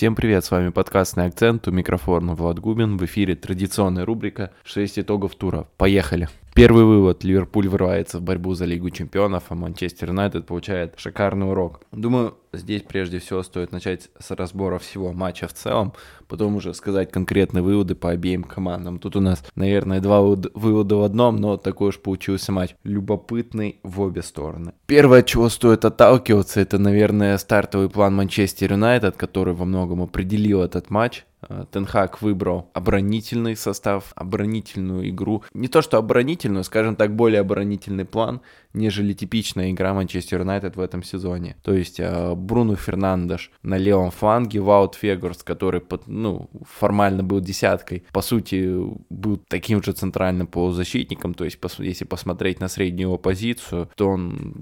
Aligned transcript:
Всем 0.00 0.14
привет, 0.14 0.46
с 0.46 0.50
вами 0.50 0.70
подкастный 0.70 1.26
акцент, 1.26 1.68
у 1.68 1.72
микрофона 1.72 2.34
Влад 2.34 2.58
Губин, 2.58 2.96
в 2.96 3.04
эфире 3.04 3.34
традиционная 3.34 4.06
рубрика 4.06 4.50
«6 4.64 5.02
итогов 5.02 5.34
тура». 5.34 5.66
Поехали! 5.76 6.30
Первый 6.54 6.84
вывод. 6.84 7.24
Ливерпуль 7.24 7.68
вырывается 7.68 8.18
в 8.18 8.22
борьбу 8.22 8.54
за 8.54 8.64
Лигу 8.64 8.90
чемпионов, 8.90 9.44
а 9.48 9.54
Манчестер 9.54 10.08
Юнайтед 10.08 10.46
получает 10.46 10.94
шикарный 10.96 11.48
урок. 11.48 11.80
Думаю, 11.92 12.36
здесь 12.52 12.82
прежде 12.82 13.18
всего 13.18 13.42
стоит 13.42 13.72
начать 13.72 14.10
с 14.18 14.30
разбора 14.32 14.78
всего 14.78 15.12
матча 15.12 15.46
в 15.46 15.52
целом, 15.52 15.92
потом 16.28 16.56
уже 16.56 16.74
сказать 16.74 17.12
конкретные 17.12 17.62
выводы 17.62 17.94
по 17.94 18.10
обеим 18.10 18.42
командам. 18.42 18.98
Тут 18.98 19.16
у 19.16 19.20
нас, 19.20 19.44
наверное, 19.54 20.00
два 20.00 20.20
вывода 20.20 20.96
в 20.96 21.02
одном, 21.02 21.36
но 21.36 21.56
такой 21.56 21.90
уж 21.90 21.98
получился 21.98 22.52
матч. 22.52 22.74
Любопытный 22.82 23.78
в 23.82 24.00
обе 24.00 24.22
стороны. 24.22 24.72
Первое, 24.86 25.20
от 25.20 25.26
чего 25.26 25.48
стоит 25.48 25.84
отталкиваться, 25.84 26.60
это, 26.60 26.78
наверное, 26.78 27.38
стартовый 27.38 27.88
план 27.88 28.14
Манчестер 28.16 28.72
Юнайтед, 28.72 29.16
который 29.16 29.54
во 29.54 29.64
многом 29.64 30.02
определил 30.02 30.62
этот 30.62 30.90
матч. 30.90 31.24
Э, 31.48 31.64
Тенхак 31.70 32.22
выбрал 32.22 32.70
оборонительный 32.74 33.56
состав, 33.56 34.12
оборонительную 34.14 35.08
игру. 35.08 35.42
Не 35.54 35.68
то 35.68 35.82
что 35.82 35.98
оборонительную, 35.98 36.64
скажем 36.64 36.96
так, 36.96 37.14
более 37.14 37.40
оборонительный 37.40 38.04
план, 38.04 38.40
нежели 38.72 39.12
типичная 39.12 39.70
игра 39.70 39.94
Манчестер 39.94 40.40
Юнайтед 40.40 40.76
в 40.76 40.80
этом 40.80 41.02
сезоне. 41.02 41.56
То 41.62 41.74
есть 41.74 42.00
э, 42.00 42.34
Бруно 42.34 42.76
Фернандеш 42.76 43.50
на 43.62 43.76
левом 43.76 44.10
фланге, 44.10 44.60
Ваут 44.60 44.94
Фегорс, 44.94 45.42
который 45.42 45.82
ну, 46.06 46.50
формально 46.66 47.22
был 47.22 47.40
десяткой, 47.40 48.04
по 48.12 48.22
сути 48.22 48.80
был 49.10 49.40
таким 49.48 49.82
же 49.82 49.92
центральным 49.92 50.46
полузащитником, 50.46 51.34
то 51.34 51.44
есть 51.44 51.58
если 51.78 52.04
посмотреть 52.04 52.60
на 52.60 52.68
среднюю 52.68 53.18
позицию, 53.18 53.90
то 53.96 54.08
он 54.08 54.54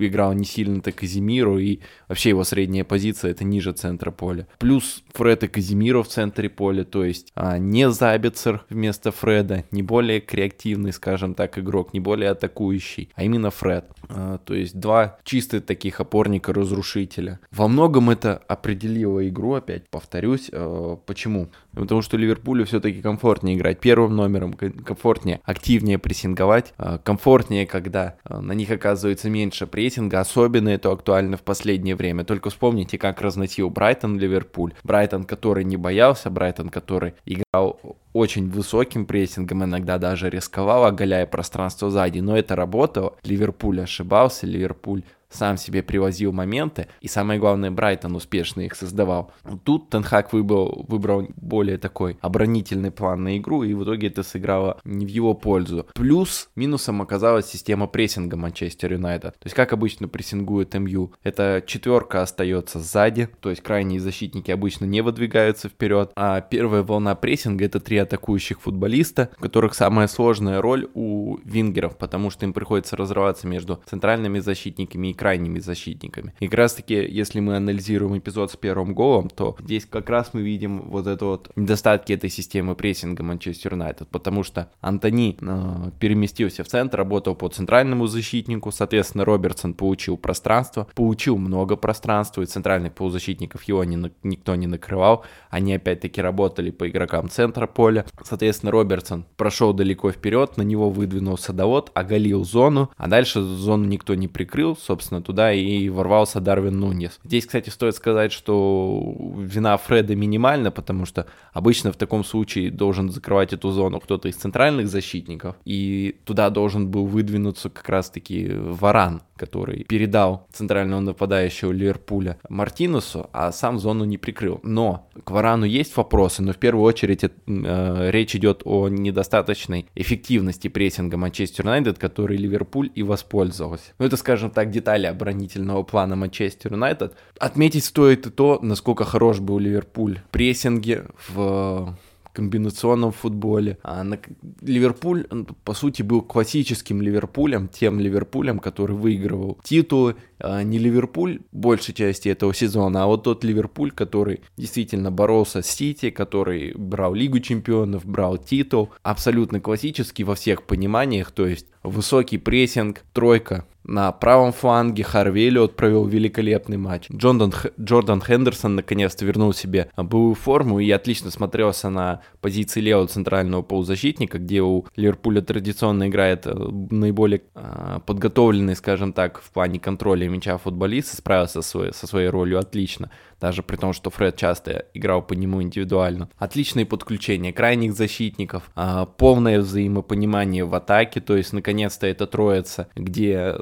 играл 0.00 0.32
не 0.32 0.44
сильно 0.44 0.80
так 0.80 0.96
Казимиру, 0.96 1.58
и 1.58 1.80
вообще 2.08 2.30
его 2.30 2.44
средняя 2.44 2.84
позиция 2.84 3.30
это 3.30 3.44
ниже 3.44 3.72
центра 3.72 4.10
поля. 4.10 4.46
Плюс 4.58 5.02
Фред 5.14 5.44
и 5.44 5.48
Казимиру 5.48 6.02
в 6.02 6.08
центре 6.08 6.48
поля, 6.48 6.84
то 6.84 7.04
есть 7.04 7.32
а, 7.34 7.58
не 7.58 7.90
Забицер 7.90 8.64
вместо 8.70 9.10
Фреда, 9.10 9.64
не 9.70 9.82
более 9.82 10.20
креативный, 10.20 10.92
скажем 10.92 11.34
так, 11.34 11.58
игрок, 11.58 11.92
не 11.92 12.00
более 12.00 12.30
атакующий, 12.30 13.10
а 13.14 13.24
именно 13.24 13.50
Фред. 13.56 13.86
А, 14.08 14.38
то 14.38 14.54
есть 14.54 14.78
два 14.78 15.18
чистых 15.24 15.64
таких 15.64 16.00
опорника-разрушителя. 16.00 17.40
Во 17.50 17.68
многом 17.68 18.10
это 18.10 18.42
определило 18.48 19.26
игру, 19.28 19.54
опять 19.54 19.88
повторюсь. 19.90 20.50
А, 20.52 20.96
почему? 20.96 21.48
Потому 21.72 22.02
что 22.02 22.16
Ливерпулю 22.16 22.64
все-таки 22.64 23.02
комфортнее 23.02 23.56
играть 23.56 23.80
первым 23.80 24.16
номером, 24.16 24.52
комфортнее, 24.52 25.40
активнее 25.44 25.98
прессинговать, 25.98 26.74
а, 26.78 26.98
комфортнее, 26.98 27.66
когда 27.66 28.16
на 28.28 28.52
них 28.52 28.70
оказывается 28.70 29.30
меньше 29.30 29.66
прессинга, 29.66 30.20
особенно 30.20 30.68
это 30.68 30.90
актуально 30.92 31.36
в 31.36 31.42
последнее 31.42 31.96
время. 31.96 32.24
Только 32.24 32.50
вспомните, 32.50 32.98
как 32.98 33.20
разносил 33.20 33.70
Брайтон 33.70 34.18
Ливерпуль. 34.18 34.74
Брайтон, 34.82 35.24
который 35.24 35.64
не 35.64 35.76
боялся, 35.76 36.30
Брайтон, 36.30 36.68
который 36.68 37.14
играл 37.24 37.80
очень 38.12 38.48
высоким 38.48 39.04
прессингом, 39.04 39.64
иногда 39.64 39.98
даже 39.98 40.30
рисковал, 40.30 40.86
оголяя 40.86 41.26
пространство 41.26 41.90
сзади, 41.90 42.20
но 42.20 42.36
это 42.36 42.56
работало. 42.56 43.14
Ливерпуль 43.24 43.45
ошибался, 43.80 44.46
Ливерпуль 44.46 45.02
сам 45.36 45.56
себе 45.56 45.82
привозил 45.82 46.32
моменты, 46.32 46.88
и 47.00 47.08
самое 47.08 47.38
главное, 47.38 47.70
Брайтон 47.70 48.16
успешно 48.16 48.62
их 48.62 48.74
создавал. 48.74 49.32
Тут 49.64 49.90
Тенхак 49.90 50.32
выбрал, 50.32 50.84
выбрал 50.88 51.28
более 51.36 51.78
такой 51.78 52.18
оборонительный 52.20 52.90
план 52.90 53.24
на 53.24 53.38
игру, 53.38 53.62
и 53.62 53.74
в 53.74 53.84
итоге 53.84 54.08
это 54.08 54.22
сыграло 54.22 54.80
не 54.84 55.06
в 55.06 55.08
его 55.08 55.34
пользу. 55.34 55.86
Плюс 55.94 56.48
минусом 56.56 57.02
оказалась 57.02 57.46
система 57.46 57.86
прессинга 57.86 58.36
Манчестер 58.36 58.94
Юнайтед. 58.94 59.32
То 59.38 59.46
есть, 59.46 59.54
как 59.54 59.72
обычно 59.72 60.08
прессингует 60.08 60.74
МЮ, 60.74 61.12
эта 61.22 61.62
четверка 61.66 62.22
остается 62.22 62.80
сзади, 62.80 63.28
то 63.40 63.50
есть 63.50 63.62
крайние 63.62 64.00
защитники 64.00 64.50
обычно 64.50 64.84
не 64.84 65.02
выдвигаются 65.02 65.68
вперед, 65.68 66.10
а 66.16 66.40
первая 66.40 66.82
волна 66.82 67.14
прессинга 67.14 67.64
это 67.64 67.80
три 67.80 67.98
атакующих 67.98 68.60
футболиста, 68.60 69.30
у 69.38 69.42
которых 69.42 69.74
самая 69.74 70.08
сложная 70.08 70.60
роль 70.62 70.88
у 70.94 71.38
вингеров, 71.44 71.96
потому 71.96 72.30
что 72.30 72.46
им 72.46 72.52
приходится 72.52 72.96
разрываться 72.96 73.46
между 73.46 73.80
центральными 73.86 74.38
защитниками 74.38 75.08
и 75.08 75.14
крайними 75.26 75.58
защитниками. 75.58 76.32
И 76.38 76.46
как 76.46 76.54
раз 76.58 76.74
таки, 76.74 76.94
если 76.94 77.40
мы 77.40 77.56
анализируем 77.56 78.16
эпизод 78.16 78.52
с 78.52 78.56
первым 78.56 78.94
голом, 78.94 79.28
то 79.28 79.56
здесь 79.58 79.84
как 79.84 80.08
раз 80.08 80.30
мы 80.34 80.42
видим 80.42 80.88
вот 80.88 81.08
это 81.08 81.24
вот 81.24 81.50
недостатки 81.56 82.12
этой 82.12 82.30
системы 82.30 82.76
прессинга 82.76 83.24
Манчестер 83.24 83.72
Юнайтед, 83.72 84.06
потому 84.06 84.44
что 84.44 84.70
Антони 84.80 85.36
э, 85.40 85.90
переместился 85.98 86.62
в 86.62 86.68
центр, 86.68 86.98
работал 86.98 87.34
по 87.34 87.48
центральному 87.48 88.06
защитнику, 88.06 88.70
соответственно, 88.70 89.24
Робертсон 89.24 89.74
получил 89.74 90.16
пространство, 90.16 90.86
получил 90.94 91.38
много 91.38 91.74
пространства, 91.74 92.42
и 92.42 92.46
центральных 92.46 92.94
полузащитников 92.94 93.64
его 93.64 93.82
не, 93.82 94.12
никто 94.22 94.54
не 94.54 94.68
накрывал, 94.68 95.24
они 95.50 95.74
опять-таки 95.74 96.22
работали 96.22 96.70
по 96.70 96.88
игрокам 96.88 97.28
центра 97.28 97.66
поля, 97.66 98.06
соответственно, 98.22 98.70
Робертсон 98.70 99.26
прошел 99.36 99.72
далеко 99.72 100.12
вперед, 100.12 100.56
на 100.56 100.62
него 100.62 100.88
выдвинулся 100.88 101.52
довод, 101.52 101.90
оголил 101.94 102.44
зону, 102.44 102.92
а 102.96 103.08
дальше 103.08 103.42
зону 103.42 103.86
никто 103.86 104.14
не 104.14 104.28
прикрыл, 104.28 104.76
собственно, 104.76 105.05
собственно, 105.06 105.22
туда 105.22 105.52
и 105.52 105.88
ворвался 105.88 106.40
Дарвин 106.40 106.80
Нунес. 106.80 107.20
Здесь, 107.24 107.46
кстати, 107.46 107.70
стоит 107.70 107.94
сказать, 107.94 108.32
что 108.32 109.14
вина 109.38 109.76
Фреда 109.76 110.16
минимальна, 110.16 110.70
потому 110.70 111.06
что 111.06 111.26
обычно 111.52 111.92
в 111.92 111.96
таком 111.96 112.24
случае 112.24 112.70
должен 112.70 113.10
закрывать 113.10 113.52
эту 113.52 113.70
зону 113.70 114.00
кто-то 114.00 114.28
из 114.28 114.36
центральных 114.36 114.88
защитников, 114.88 115.56
и 115.64 116.16
туда 116.24 116.50
должен 116.50 116.88
был 116.88 117.06
выдвинуться 117.06 117.70
как 117.70 117.88
раз-таки 117.88 118.48
Варан, 118.52 119.22
который 119.36 119.84
передал 119.84 120.46
центрального 120.52 121.00
нападающего 121.00 121.70
Ливерпуля 121.72 122.38
Мартинусу, 122.48 123.30
а 123.32 123.52
сам 123.52 123.78
зону 123.78 124.04
не 124.04 124.18
прикрыл. 124.18 124.60
Но 124.62 125.08
к 125.24 125.30
Варану 125.30 125.66
есть 125.66 125.96
вопросы, 125.96 126.42
но 126.42 126.52
в 126.52 126.56
первую 126.56 126.84
очередь 126.84 127.24
э, 127.24 128.10
речь 128.10 128.34
идет 128.34 128.62
о 128.64 128.88
недостаточной 128.88 129.86
эффективности 129.94 130.68
прессинга 130.68 131.16
Манчестер 131.16 131.64
Юнайтед, 131.64 131.98
который 131.98 132.36
Ливерпуль 132.36 132.90
и 132.94 133.02
воспользовался. 133.02 133.92
Ну 133.98 134.06
это, 134.06 134.16
скажем 134.16 134.50
так, 134.50 134.70
детали 134.96 135.06
оборонительного 135.06 135.82
плана 135.82 136.16
Манчестер 136.16 136.72
Юнайтед. 136.72 137.14
Отметить 137.38 137.84
стоит 137.84 138.26
и 138.26 138.30
то, 138.30 138.58
насколько 138.62 139.04
хорош 139.04 139.40
был 139.40 139.58
Ливерпуль 139.58 140.18
в 140.18 140.30
прессинге, 140.30 141.06
в 141.28 141.96
комбинационном 142.32 143.12
футболе. 143.12 143.78
А 143.82 144.04
на... 144.04 144.18
Ливерпуль, 144.60 145.26
по 145.64 145.72
сути, 145.72 146.02
был 146.02 146.20
классическим 146.20 147.00
Ливерпулем, 147.00 147.68
тем 147.68 147.98
Ливерпулем, 147.98 148.58
который 148.58 148.94
выигрывал 148.94 149.58
титулы. 149.62 150.16
А 150.38 150.62
не 150.62 150.78
Ливерпуль 150.78 151.40
большей 151.50 151.94
части 151.94 152.28
этого 152.28 152.52
сезона, 152.52 153.04
а 153.04 153.06
вот 153.06 153.22
тот 153.22 153.42
Ливерпуль, 153.42 153.90
который 153.90 154.40
действительно 154.58 155.10
боролся 155.10 155.62
с 155.62 155.66
Сити, 155.66 156.10
который 156.10 156.74
брал 156.74 157.14
Лигу 157.14 157.40
чемпионов, 157.40 158.04
брал 158.04 158.36
титул. 158.36 158.90
Абсолютно 159.02 159.60
классический 159.60 160.24
во 160.24 160.34
всех 160.34 160.64
пониманиях, 160.64 161.30
то 161.30 161.46
есть 161.46 161.68
высокий 161.82 162.36
прессинг, 162.36 163.02
тройка 163.14 163.64
на 163.86 164.12
правом 164.12 164.52
фланге 164.52 165.04
Харви 165.04 165.46
Эллиот 165.46 165.76
провел 165.76 166.06
великолепный 166.06 166.76
матч. 166.76 167.06
Джордан, 167.10 167.52
Джордан 167.80 168.20
Хендерсон 168.20 168.76
наконец-то 168.76 169.24
вернул 169.24 169.52
себе 169.52 169.90
былую 169.96 170.34
форму 170.34 170.80
и 170.80 170.90
отлично 170.90 171.30
смотрелся 171.30 171.88
на 171.88 172.20
позиции 172.40 172.80
левого 172.80 173.06
центрального 173.06 173.62
полузащитника, 173.62 174.38
где 174.38 174.60
у 174.62 174.86
Ливерпуля 174.96 175.40
традиционно 175.40 176.08
играет 176.08 176.46
э, 176.46 176.54
наиболее 176.90 177.42
э, 177.54 178.00
подготовленный, 178.04 178.76
скажем 178.76 179.12
так, 179.12 179.40
в 179.40 179.50
плане 179.50 179.78
контроля 179.78 180.28
мяча 180.28 180.58
футболист, 180.58 181.16
справился 181.16 181.62
со 181.62 181.68
своей, 181.68 181.92
со 181.92 182.06
своей 182.06 182.28
ролью 182.28 182.58
отлично 182.58 183.10
даже 183.40 183.62
при 183.62 183.76
том, 183.76 183.92
что 183.92 184.10
Фред 184.10 184.36
часто 184.36 184.86
играл 184.94 185.22
по 185.22 185.34
нему 185.34 185.62
индивидуально. 185.62 186.28
Отличные 186.38 186.86
подключения 186.86 187.52
крайних 187.52 187.94
защитников, 187.94 188.70
а, 188.74 189.06
полное 189.06 189.60
взаимопонимание 189.60 190.64
в 190.64 190.74
атаке, 190.74 191.20
то 191.20 191.36
есть 191.36 191.52
наконец-то 191.52 192.06
это 192.06 192.26
троица, 192.26 192.88
где 192.94 193.54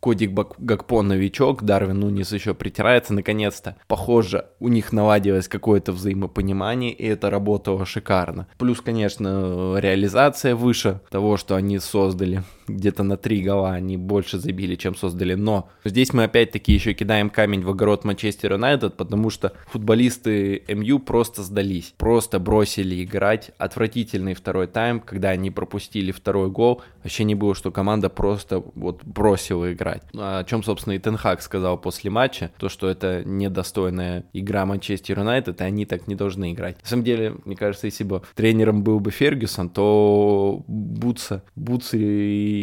Кодик 0.00 0.32
Гакпо 0.58 1.02
новичок, 1.02 1.62
Дарвин 1.62 2.00
Нунис 2.00 2.32
еще 2.32 2.54
притирается, 2.54 3.14
наконец-то, 3.14 3.76
похоже, 3.86 4.46
у 4.60 4.68
них 4.68 4.92
наладилось 4.92 5.48
какое-то 5.48 5.92
взаимопонимание, 5.92 6.92
и 6.92 7.06
это 7.06 7.30
работало 7.30 7.84
шикарно. 7.84 8.46
Плюс, 8.58 8.80
конечно, 8.80 9.76
реализация 9.76 10.54
выше 10.54 11.00
того, 11.10 11.36
что 11.36 11.56
они 11.56 11.78
создали 11.78 12.42
где-то 12.76 13.02
на 13.02 13.16
три 13.16 13.42
гола 13.42 13.72
они 13.72 13.96
больше 13.96 14.38
забили, 14.38 14.74
чем 14.74 14.94
создали. 14.94 15.34
Но 15.34 15.70
здесь 15.84 16.12
мы 16.12 16.24
опять-таки 16.24 16.72
еще 16.72 16.92
кидаем 16.94 17.30
камень 17.30 17.62
в 17.62 17.70
огород 17.70 18.04
Манчестер 18.04 18.52
Юнайтед, 18.52 18.96
потому 18.96 19.30
что 19.30 19.52
футболисты 19.66 20.62
МЮ 20.68 20.98
просто 20.98 21.42
сдались, 21.42 21.94
просто 21.96 22.38
бросили 22.38 23.02
играть. 23.04 23.50
Отвратительный 23.58 24.34
второй 24.34 24.66
тайм, 24.66 25.00
когда 25.00 25.30
они 25.30 25.50
пропустили 25.50 26.12
второй 26.12 26.50
гол. 26.50 26.82
Вообще 27.02 27.24
не 27.24 27.34
было, 27.34 27.54
что 27.54 27.70
команда 27.70 28.08
просто 28.08 28.62
вот 28.74 29.04
бросила 29.04 29.72
играть. 29.72 30.02
О 30.14 30.44
чем, 30.44 30.62
собственно, 30.62 30.94
и 30.94 30.98
Тенхак 30.98 31.42
сказал 31.42 31.78
после 31.78 32.10
матча, 32.10 32.50
то, 32.58 32.68
что 32.68 32.88
это 32.88 33.22
недостойная 33.24 34.24
игра 34.32 34.66
Манчестер 34.66 35.18
Юнайтед, 35.18 35.60
и 35.60 35.64
они 35.64 35.86
так 35.86 36.06
не 36.08 36.14
должны 36.14 36.52
играть. 36.52 36.80
На 36.82 36.88
самом 36.88 37.04
деле, 37.04 37.36
мне 37.44 37.56
кажется, 37.56 37.86
если 37.86 38.04
бы 38.04 38.22
тренером 38.34 38.82
был 38.82 39.00
бы 39.00 39.10
Фергюсон, 39.10 39.70
то 39.70 40.62
Бутса, 40.66 41.42
Бутсы 41.56 42.59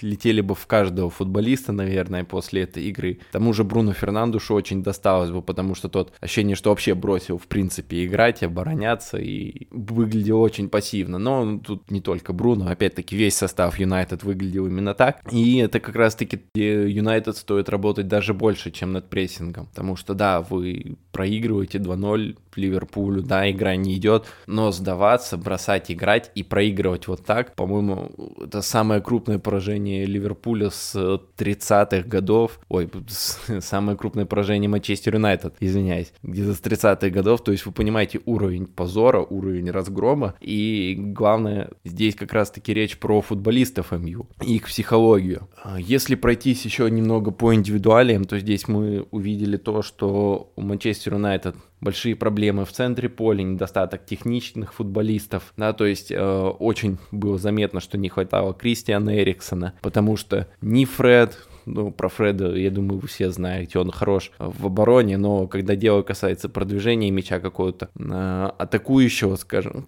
летели 0.00 0.40
бы 0.40 0.54
в 0.54 0.66
каждого 0.66 1.10
футболиста, 1.10 1.72
наверное, 1.72 2.24
после 2.24 2.62
этой 2.62 2.84
игры. 2.84 3.14
К 3.14 3.32
тому 3.32 3.52
же 3.52 3.64
Бруно 3.64 3.92
Фернандушу 3.92 4.54
очень 4.54 4.82
досталось 4.82 5.30
бы, 5.30 5.42
потому 5.42 5.74
что 5.74 5.88
тот 5.88 6.12
ощущение, 6.20 6.56
что 6.56 6.70
вообще 6.70 6.94
бросил, 6.94 7.38
в 7.38 7.46
принципе, 7.46 8.04
играть, 8.04 8.42
обороняться 8.42 9.18
и 9.18 9.68
выглядел 9.70 10.40
очень 10.40 10.68
пассивно. 10.68 11.18
Но 11.18 11.58
тут 11.58 11.90
не 11.90 12.00
только 12.00 12.32
Бруно, 12.32 12.68
опять-таки 12.68 13.16
весь 13.16 13.36
состав 13.36 13.78
Юнайтед 13.78 14.22
выглядел 14.22 14.66
именно 14.66 14.94
так. 14.94 15.20
И 15.32 15.58
это 15.58 15.80
как 15.80 15.96
раз-таки 15.96 16.40
Юнайтед 16.54 17.36
стоит 17.36 17.68
работать 17.68 18.08
даже 18.08 18.34
больше, 18.34 18.70
чем 18.70 18.92
над 18.92 19.08
прессингом. 19.08 19.66
Потому 19.66 19.96
что, 19.96 20.14
да, 20.14 20.40
вы 20.40 20.96
проигрываете 21.12 21.78
2-0 21.78 22.36
Ливерпулю, 22.56 23.22
да, 23.22 23.50
игра 23.50 23.76
не 23.76 23.96
идет, 23.96 24.26
но 24.46 24.72
сдаваться, 24.72 25.36
бросать 25.36 25.90
играть 25.90 26.30
и 26.34 26.42
проигрывать 26.42 27.08
вот 27.08 27.24
так, 27.24 27.54
по-моему, 27.54 28.10
это 28.42 28.62
самое 28.62 28.99
крупное 29.00 29.38
поражение 29.38 30.04
Ливерпуля 30.06 30.70
с 30.70 30.94
30-х 30.94 32.08
годов, 32.08 32.60
ой, 32.68 32.90
самое 33.60 33.96
крупное 33.96 34.26
поражение 34.26 34.68
Манчестер 34.68 35.14
Юнайтед, 35.14 35.54
извиняюсь, 35.60 36.12
где-то 36.22 36.54
с 36.54 36.60
30-х 36.60 37.10
годов, 37.10 37.42
то 37.44 37.52
есть 37.52 37.66
вы 37.66 37.72
понимаете 37.72 38.20
уровень 38.24 38.66
позора, 38.66 39.20
уровень 39.20 39.70
разгрома, 39.70 40.34
и 40.40 40.96
главное, 40.98 41.70
здесь 41.84 42.14
как 42.14 42.32
раз-таки 42.32 42.74
речь 42.74 42.98
про 42.98 43.20
футболистов 43.20 43.92
МЮ, 43.92 44.28
их 44.42 44.66
психологию. 44.66 45.48
Если 45.78 46.14
пройтись 46.14 46.64
еще 46.64 46.90
немного 46.90 47.30
по 47.30 47.54
индивидуалиям, 47.54 48.24
то 48.24 48.38
здесь 48.38 48.68
мы 48.68 49.06
увидели 49.10 49.56
то, 49.56 49.82
что 49.82 50.52
у 50.56 50.62
Манчестер 50.62 51.14
Юнайтед 51.14 51.56
большие 51.80 52.16
проблемы 52.16 52.64
в 52.64 52.72
центре 52.72 53.08
поля, 53.08 53.42
недостаток 53.42 54.04
техничных 54.04 54.74
футболистов, 54.74 55.52
да, 55.56 55.72
то 55.72 55.86
есть 55.86 56.10
э, 56.10 56.20
очень 56.20 56.98
было 57.10 57.38
заметно, 57.38 57.80
что 57.80 57.98
не 57.98 58.08
хватало 58.08 58.54
Кристиана 58.54 59.18
Эриксона, 59.18 59.74
потому 59.80 60.16
что 60.16 60.46
ни 60.60 60.84
Фред, 60.84 61.38
ну, 61.66 61.90
про 61.90 62.08
Фреда, 62.08 62.54
я 62.54 62.70
думаю, 62.70 63.00
вы 63.00 63.08
все 63.08 63.30
знаете, 63.30 63.78
он 63.78 63.90
хорош 63.90 64.32
в 64.38 64.66
обороне, 64.66 65.16
но 65.16 65.46
когда 65.46 65.76
дело 65.76 66.02
касается 66.02 66.48
продвижения 66.48 67.10
мяча 67.10 67.40
какого-то 67.40 67.90
э, 67.98 68.50
атакующего, 68.58 69.36
скажем, 69.36 69.86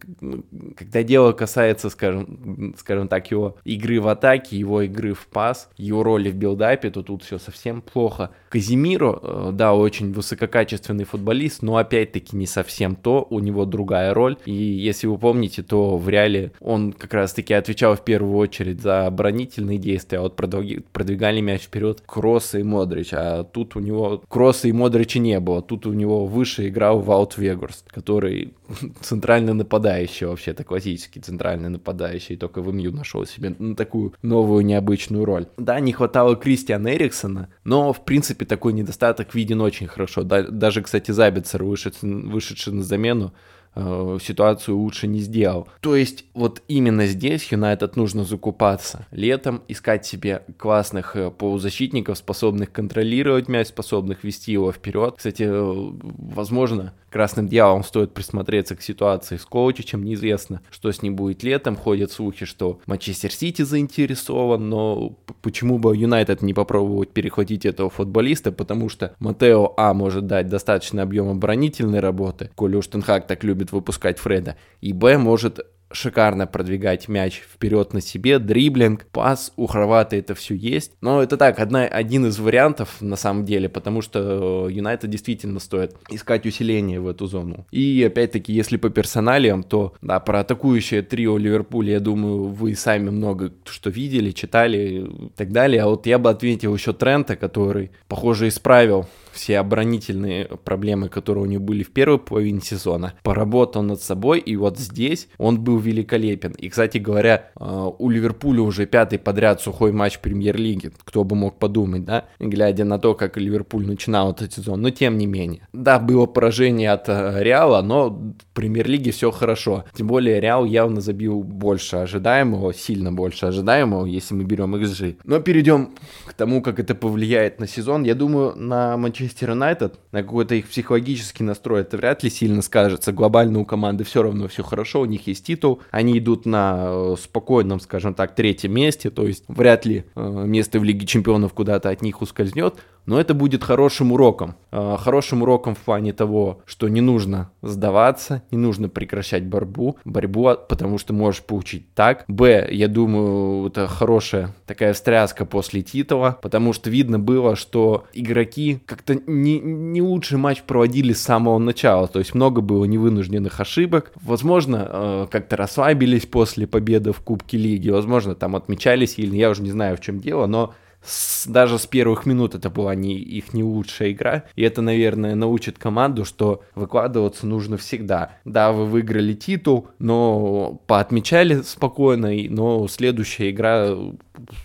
когда 0.76 1.02
дело 1.02 1.32
касается, 1.32 1.90
скажем, 1.90 2.74
скажем 2.78 3.08
так, 3.08 3.30
его 3.30 3.56
игры 3.64 4.00
в 4.00 4.08
атаке, 4.08 4.58
его 4.58 4.82
игры 4.82 5.14
в 5.14 5.26
пас, 5.26 5.70
его 5.76 6.02
роли 6.02 6.30
в 6.30 6.36
билдапе, 6.36 6.90
то 6.90 7.02
тут 7.02 7.22
все 7.24 7.38
совсем 7.38 7.82
плохо. 7.82 8.30
Казимиро, 8.50 9.18
э, 9.22 9.50
да, 9.52 9.74
очень 9.74 10.12
высококачественный 10.12 11.04
футболист, 11.04 11.62
но 11.62 11.76
опять-таки 11.76 12.36
не 12.36 12.46
совсем 12.46 12.96
то, 12.96 13.26
у 13.30 13.38
него 13.40 13.64
другая 13.64 14.14
роль, 14.14 14.36
и 14.44 14.52
если 14.52 15.06
вы 15.06 15.18
помните, 15.18 15.62
то 15.62 15.96
в 15.96 16.08
реале 16.08 16.52
он 16.60 16.92
как 16.92 17.14
раз-таки 17.14 17.54
отвечал 17.54 17.96
в 17.96 18.04
первую 18.04 18.36
очередь 18.36 18.80
за 18.80 19.06
оборонительные 19.06 19.78
действия, 19.78 20.18
а 20.18 20.22
вот 20.22 20.36
продвигали 20.36 21.40
мяч 21.40 21.61
вперед 21.62 22.02
Кросса 22.04 22.58
и 22.58 22.62
Модрич, 22.62 23.10
а 23.12 23.44
тут 23.44 23.76
у 23.76 23.80
него 23.80 24.22
Кросса 24.28 24.68
и 24.68 24.72
Модрича 24.72 25.18
не 25.18 25.40
было, 25.40 25.62
тут 25.62 25.86
у 25.86 25.92
него 25.92 26.26
выше 26.26 26.68
играл 26.68 27.00
Ваут 27.00 27.38
Вегорст, 27.38 27.90
который 27.90 28.54
центральный 29.00 29.54
нападающий 29.54 30.26
вообще-то, 30.26 30.64
классический 30.64 31.20
центральный 31.20 31.68
нападающий, 31.68 32.36
только 32.36 32.62
в 32.62 32.72
МЮ 32.72 32.92
нашел 32.92 33.24
себе 33.26 33.54
такую 33.74 34.14
новую 34.22 34.64
необычную 34.64 35.24
роль. 35.24 35.46
Да, 35.56 35.80
не 35.80 35.92
хватало 35.92 36.36
Кристиана 36.36 36.94
Эриксона, 36.94 37.48
но 37.64 37.92
в 37.92 38.04
принципе 38.04 38.44
такой 38.44 38.72
недостаток 38.72 39.34
виден 39.34 39.60
очень 39.60 39.86
хорошо. 39.86 40.22
Да, 40.22 40.42
даже, 40.42 40.82
кстати, 40.82 41.10
Забицер, 41.10 41.62
вышедший, 41.64 42.22
вышедший 42.24 42.72
на 42.72 42.82
замену, 42.82 43.32
Э, 43.74 44.18
ситуацию 44.22 44.76
лучше 44.76 45.06
не 45.06 45.20
сделал. 45.20 45.66
То 45.80 45.96
есть 45.96 46.26
вот 46.34 46.62
именно 46.68 47.06
здесь 47.06 47.50
Юнайтед 47.50 47.96
нужно 47.96 48.24
закупаться. 48.24 49.06
Летом 49.10 49.62
искать 49.68 50.04
себе 50.04 50.42
классных 50.58 51.16
э, 51.16 51.30
полузащитников, 51.30 52.18
способных 52.18 52.70
контролировать 52.70 53.48
мяч, 53.48 53.68
способных 53.68 54.24
вести 54.24 54.52
его 54.52 54.72
вперед. 54.72 55.14
Кстати, 55.16 55.44
э, 55.44 55.92
возможно, 56.02 56.92
красным 57.12 57.46
дьяволом 57.46 57.84
стоит 57.84 58.12
присмотреться 58.12 58.74
к 58.74 58.82
ситуации 58.82 59.36
с 59.36 59.44
Коучичем. 59.44 60.02
Неизвестно, 60.02 60.62
что 60.70 60.90
с 60.90 61.02
ним 61.02 61.14
будет 61.14 61.42
летом. 61.42 61.76
Ходят 61.76 62.10
слухи, 62.10 62.46
что 62.46 62.80
Манчестер 62.86 63.32
Сити 63.32 63.62
заинтересован, 63.62 64.68
но 64.68 65.16
почему 65.42 65.78
бы 65.78 65.96
Юнайтед 65.96 66.42
не 66.42 66.54
попробовать 66.54 67.10
перехватить 67.10 67.66
этого 67.66 67.90
футболиста, 67.90 68.50
потому 68.50 68.88
что 68.88 69.14
Матео 69.18 69.74
А 69.76 69.94
может 69.94 70.26
дать 70.26 70.48
достаточно 70.48 71.02
объем 71.02 71.28
оборонительной 71.28 72.00
работы, 72.00 72.50
коли 72.54 72.76
уж 72.76 72.86
Тенхак 72.86 73.26
так 73.26 73.44
любит 73.44 73.61
любит 73.62 73.72
выпускать 73.72 74.18
Фреда, 74.18 74.56
и 74.80 74.92
Б 74.92 75.18
может 75.18 75.60
шикарно 75.94 76.46
продвигать 76.46 77.06
мяч 77.06 77.42
вперед 77.42 77.92
на 77.92 78.00
себе, 78.00 78.38
дриблинг, 78.38 79.04
пас, 79.12 79.52
у 79.56 79.66
Хорвата 79.66 80.16
это 80.16 80.34
все 80.34 80.54
есть. 80.54 80.92
Но 81.02 81.22
это 81.22 81.36
так, 81.36 81.58
одна, 81.58 81.82
один 81.82 82.24
из 82.24 82.38
вариантов 82.38 83.02
на 83.02 83.16
самом 83.16 83.44
деле, 83.44 83.68
потому 83.68 84.00
что 84.00 84.68
Юнайтед 84.70 85.10
действительно 85.10 85.60
стоит 85.60 85.94
искать 86.08 86.46
усиление 86.46 86.98
в 86.98 87.06
эту 87.08 87.26
зону. 87.26 87.66
И 87.70 88.02
опять-таки, 88.06 88.54
если 88.54 88.78
по 88.78 88.88
персоналиям, 88.88 89.62
то 89.62 89.92
да, 90.00 90.18
про 90.18 90.40
атакующее 90.40 91.02
трио 91.02 91.36
Ливерпуля, 91.36 91.92
я 91.92 92.00
думаю, 92.00 92.44
вы 92.44 92.74
сами 92.74 93.10
много 93.10 93.52
что 93.66 93.90
видели, 93.90 94.30
читали 94.30 94.78
и 94.78 95.28
так 95.36 95.52
далее. 95.52 95.82
А 95.82 95.88
вот 95.88 96.06
я 96.06 96.18
бы 96.18 96.30
ответил 96.30 96.74
еще 96.74 96.94
Трента, 96.94 97.36
который, 97.36 97.90
похоже, 98.08 98.48
исправил 98.48 99.06
все 99.32 99.58
оборонительные 99.58 100.46
проблемы, 100.64 101.08
которые 101.08 101.44
у 101.44 101.46
него 101.46 101.62
были 101.62 101.82
в 101.82 101.90
первой 101.90 102.18
половине 102.18 102.60
сезона, 102.60 103.14
поработал 103.22 103.82
над 103.82 104.00
собой, 104.00 104.38
и 104.38 104.56
вот 104.56 104.78
здесь 104.78 105.28
он 105.38 105.60
был 105.60 105.78
великолепен. 105.78 106.52
И, 106.52 106.68
кстати 106.68 106.98
говоря, 106.98 107.50
э, 107.58 107.90
у 107.98 108.10
Ливерпуля 108.10 108.62
уже 108.62 108.86
пятый 108.86 109.18
подряд 109.18 109.60
сухой 109.60 109.92
матч 109.92 110.18
премьер-лиги, 110.18 110.92
кто 111.04 111.24
бы 111.24 111.34
мог 111.34 111.58
подумать, 111.58 112.04
да, 112.04 112.26
глядя 112.38 112.84
на 112.84 112.98
то, 112.98 113.14
как 113.14 113.36
Ливерпуль 113.36 113.86
начинал 113.86 114.32
этот 114.32 114.52
сезон, 114.52 114.82
но 114.82 114.90
тем 114.90 115.18
не 115.18 115.26
менее. 115.26 115.66
Да, 115.72 115.98
было 115.98 116.26
поражение 116.26 116.92
от 116.92 117.08
э, 117.08 117.42
Реала, 117.42 117.82
но 117.82 118.10
в 118.10 118.34
премьер-лиге 118.54 119.10
все 119.12 119.30
хорошо. 119.30 119.84
Тем 119.94 120.06
более 120.06 120.40
Реал 120.40 120.64
явно 120.64 121.00
забил 121.00 121.42
больше 121.42 121.96
ожидаемого, 121.96 122.74
сильно 122.74 123.12
больше 123.12 123.46
ожидаемого, 123.46 124.06
если 124.06 124.34
мы 124.34 124.44
берем 124.44 124.74
XG. 124.76 125.16
Но 125.24 125.40
перейдем 125.40 125.90
к 126.26 126.34
тому, 126.34 126.62
как 126.62 126.78
это 126.78 126.94
повлияет 126.94 127.60
на 127.60 127.66
сезон. 127.66 128.04
Я 128.04 128.14
думаю, 128.14 128.54
на 128.56 128.96
Манчестер 128.96 129.21
Манчестер 129.22 129.50
Юнайтед, 129.50 130.00
на 130.10 130.22
какой-то 130.22 130.56
их 130.56 130.66
психологический 130.66 131.44
настрой 131.44 131.82
это 131.82 131.96
вряд 131.96 132.24
ли 132.24 132.30
сильно 132.30 132.60
скажется. 132.60 133.12
Глобально 133.12 133.60
у 133.60 133.64
команды 133.64 134.02
все 134.02 134.20
равно 134.22 134.48
все 134.48 134.64
хорошо, 134.64 135.00
у 135.00 135.04
них 135.04 135.28
есть 135.28 135.46
титул, 135.46 135.80
они 135.92 136.18
идут 136.18 136.44
на 136.44 136.86
э, 136.88 137.14
спокойном, 137.20 137.78
скажем 137.78 138.14
так, 138.14 138.34
третьем 138.34 138.72
месте, 138.72 139.10
то 139.10 139.24
есть 139.24 139.44
вряд 139.46 139.86
ли 139.86 140.04
э, 140.16 140.44
место 140.46 140.80
в 140.80 140.84
Лиге 140.84 141.06
Чемпионов 141.06 141.52
куда-то 141.52 141.90
от 141.90 142.02
них 142.02 142.20
ускользнет, 142.20 142.74
но 143.06 143.20
это 143.20 143.34
будет 143.34 143.64
хорошим 143.64 144.12
уроком. 144.12 144.54
Э, 144.70 144.96
хорошим 144.98 145.42
уроком 145.42 145.74
в 145.74 145.78
плане 145.78 146.12
того, 146.12 146.60
что 146.66 146.88
не 146.88 147.00
нужно 147.00 147.50
сдаваться, 147.62 148.42
не 148.50 148.58
нужно 148.58 148.88
прекращать 148.88 149.44
борьбу, 149.44 149.98
борьбу, 150.04 150.48
а, 150.48 150.56
потому 150.56 150.98
что 150.98 151.12
можешь 151.12 151.42
получить 151.42 151.92
так. 151.94 152.24
Б, 152.28 152.68
я 152.70 152.88
думаю, 152.88 153.68
это 153.68 153.86
хорошая 153.86 154.54
такая 154.66 154.92
встряска 154.92 155.44
после 155.44 155.82
титула, 155.82 156.38
потому 156.42 156.72
что 156.72 156.90
видно 156.90 157.18
было, 157.18 157.56
что 157.56 158.06
игроки 158.12 158.80
как-то 158.86 159.11
не, 159.26 159.58
не 159.60 160.02
лучший 160.02 160.38
матч 160.38 160.62
проводили 160.62 161.12
с 161.12 161.22
самого 161.22 161.58
начала, 161.58 162.08
то 162.08 162.18
есть 162.18 162.34
много 162.34 162.60
было 162.60 162.84
невынужденных 162.84 163.60
ошибок. 163.60 164.12
Возможно, 164.22 164.88
э, 164.88 165.26
как-то 165.30 165.56
расслабились 165.56 166.26
после 166.26 166.66
победы 166.66 167.12
в 167.12 167.20
Кубке 167.20 167.58
Лиги, 167.58 167.90
возможно, 167.90 168.34
там 168.34 168.56
отмечались 168.56 169.18
или 169.18 169.36
я 169.36 169.50
уже 169.50 169.62
не 169.62 169.70
знаю, 169.70 169.96
в 169.96 170.00
чем 170.00 170.20
дело, 170.20 170.46
но 170.46 170.74
с, 171.04 171.46
даже 171.46 171.78
с 171.78 171.86
первых 171.86 172.26
минут 172.26 172.54
это 172.54 172.70
была 172.70 172.94
не 172.94 173.14
их 173.14 173.52
не 173.52 173.62
лучшая 173.62 174.12
игра. 174.12 174.44
И 174.54 174.62
это, 174.62 174.82
наверное, 174.82 175.34
научит 175.34 175.78
команду, 175.78 176.24
что 176.24 176.62
выкладываться 176.74 177.46
нужно 177.46 177.76
всегда. 177.76 178.36
Да, 178.44 178.72
вы 178.72 178.86
выиграли 178.86 179.34
титул, 179.34 179.88
но 179.98 180.80
поотмечали 180.86 181.62
спокойно, 181.62 182.30
но 182.50 182.86
следующая 182.88 183.50
игра 183.50 183.96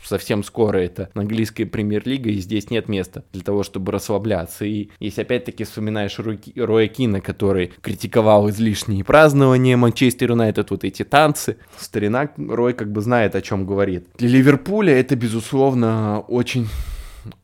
совсем 0.03 0.43
скоро 0.43 0.77
это 0.77 1.09
английская 1.13 1.65
премьер-лига, 1.65 2.29
и 2.29 2.39
здесь 2.39 2.69
нет 2.69 2.89
места 2.89 3.23
для 3.33 3.43
того, 3.43 3.63
чтобы 3.63 3.91
расслабляться. 3.91 4.65
И 4.65 4.89
если 4.99 5.21
опять-таки 5.21 5.63
вспоминаешь 5.63 6.17
Роя 6.55 6.87
Кина, 6.87 7.21
который 7.21 7.71
критиковал 7.81 8.49
излишние 8.49 9.03
празднования 9.03 9.77
Манчестер 9.77 10.31
Юнайтед, 10.31 10.71
вот 10.71 10.83
эти 10.83 11.03
танцы, 11.03 11.57
старина 11.77 12.29
Рой 12.37 12.73
как 12.73 12.91
бы 12.91 13.01
знает, 13.01 13.35
о 13.35 13.41
чем 13.41 13.65
говорит. 13.65 14.07
Для 14.17 14.29
Ливерпуля 14.29 14.93
это, 14.93 15.15
безусловно, 15.15 16.19
очень 16.27 16.67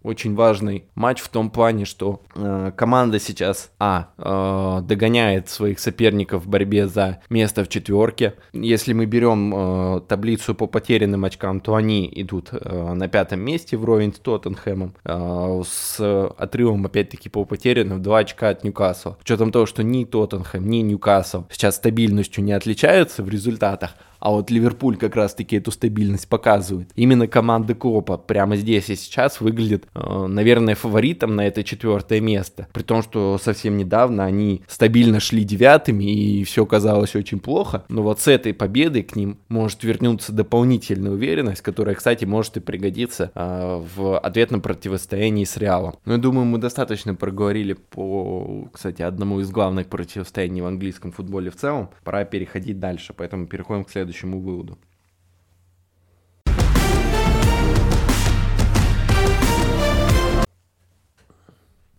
очень 0.03 0.36
важный 0.36 0.86
матч 0.95 1.22
в 1.22 1.29
том 1.29 1.50
плане, 1.50 1.86
что 1.86 2.22
э, 2.36 2.72
команда 2.75 3.19
сейчас, 3.19 3.72
а, 3.79 4.10
э, 4.17 4.81
догоняет 4.86 5.50
своих 5.50 5.79
соперников 5.79 6.45
в 6.45 6.50
борьбе 6.50 6.88
за 6.88 7.22
место 7.29 7.63
в 7.63 7.69
четверке. 7.69 8.36
Если 8.51 8.93
мы 8.93 9.05
берем 9.05 9.53
э, 9.55 10.01
таблицу 10.07 10.55
по 10.55 10.67
потерянным 10.67 11.25
очкам, 11.25 11.60
то 11.60 11.75
они 11.75 12.12
идут 12.15 12.50
э, 12.51 12.93
на 12.93 13.07
пятом 13.07 13.39
месте 13.39 13.77
вровень 13.77 14.13
с 14.13 14.19
Тоттенхэмом, 14.19 14.93
э, 15.03 15.62
с 15.65 16.27
отрывом, 16.38 16.86
опять-таки, 16.86 17.29
по 17.29 17.45
потерянным 17.45 18.01
2 18.01 18.19
очка 18.19 18.50
от 18.50 18.63
Ньюкасла. 18.63 19.17
С 19.19 19.24
учетом 19.24 19.51
того, 19.51 19.65
что 19.65 19.83
ни 19.83 20.03
Тоттенхэм, 20.03 20.69
ни 20.69 20.77
Ньюкасл 20.77 21.45
сейчас 21.50 21.75
стабильностью 21.75 22.43
не 22.43 22.51
отличаются 22.51 23.24
в 23.24 23.29
результатах, 23.29 23.95
а 24.24 24.31
вот 24.31 24.50
Ливерпуль 24.50 24.95
как 24.95 25.17
раз-таки 25.17 25.57
эту 25.57 25.69
стабильность 25.72 26.29
показывает. 26.29 26.89
Именно 26.95 27.27
команда 27.27 27.75
Клопа 27.75 28.17
прямо 28.17 28.55
здесь 28.55 28.89
и 28.89 28.95
сейчас 28.95 29.41
выглядит, 29.41 29.86
наверное, 29.95 30.75
фаворитом 30.75 31.35
на 31.35 31.47
это 31.47 31.63
четвертое 31.63 32.19
место. 32.19 32.67
При 32.73 32.83
том, 32.83 33.01
что 33.01 33.38
совсем 33.38 33.77
недавно 33.77 34.25
они 34.25 34.62
стабильно 34.67 35.19
шли 35.19 35.43
девятыми 35.43 36.03
и 36.03 36.43
все 36.43 36.65
казалось 36.65 37.15
очень 37.15 37.39
плохо. 37.39 37.83
Но 37.89 38.03
вот 38.03 38.19
с 38.19 38.27
этой 38.27 38.53
победой 38.53 39.03
к 39.03 39.15
ним 39.15 39.38
может 39.50 39.83
вернуться 39.83 40.31
дополнительная 40.31 41.12
уверенность, 41.12 41.62
которая, 41.62 41.95
кстати, 41.95 42.25
может 42.25 42.57
и 42.57 42.59
пригодиться 42.59 43.31
э, 43.33 43.83
в 43.95 44.17
ответном 44.17 44.62
противостоянии 44.62 45.43
с 45.43 45.57
Реалом. 45.57 45.95
Ну, 46.05 46.13
я 46.13 46.19
думаю, 46.19 46.45
мы 46.45 46.57
достаточно 46.57 47.15
проговорили 47.15 47.73
по, 47.73 48.67
кстати, 48.71 49.01
одному 49.01 49.39
из 49.39 49.51
главных 49.51 49.88
противостояний 49.88 50.62
в 50.62 50.65
английском 50.65 51.12
футболе 51.12 51.51
в 51.51 51.55
целом. 51.55 51.89
Пора 52.03 52.25
переходить 52.25 52.79
дальше, 52.79 53.13
поэтому 53.15 53.47
переходим 53.47 53.85
к 53.85 53.91
следующему 53.91 54.39
выводу. 54.39 54.77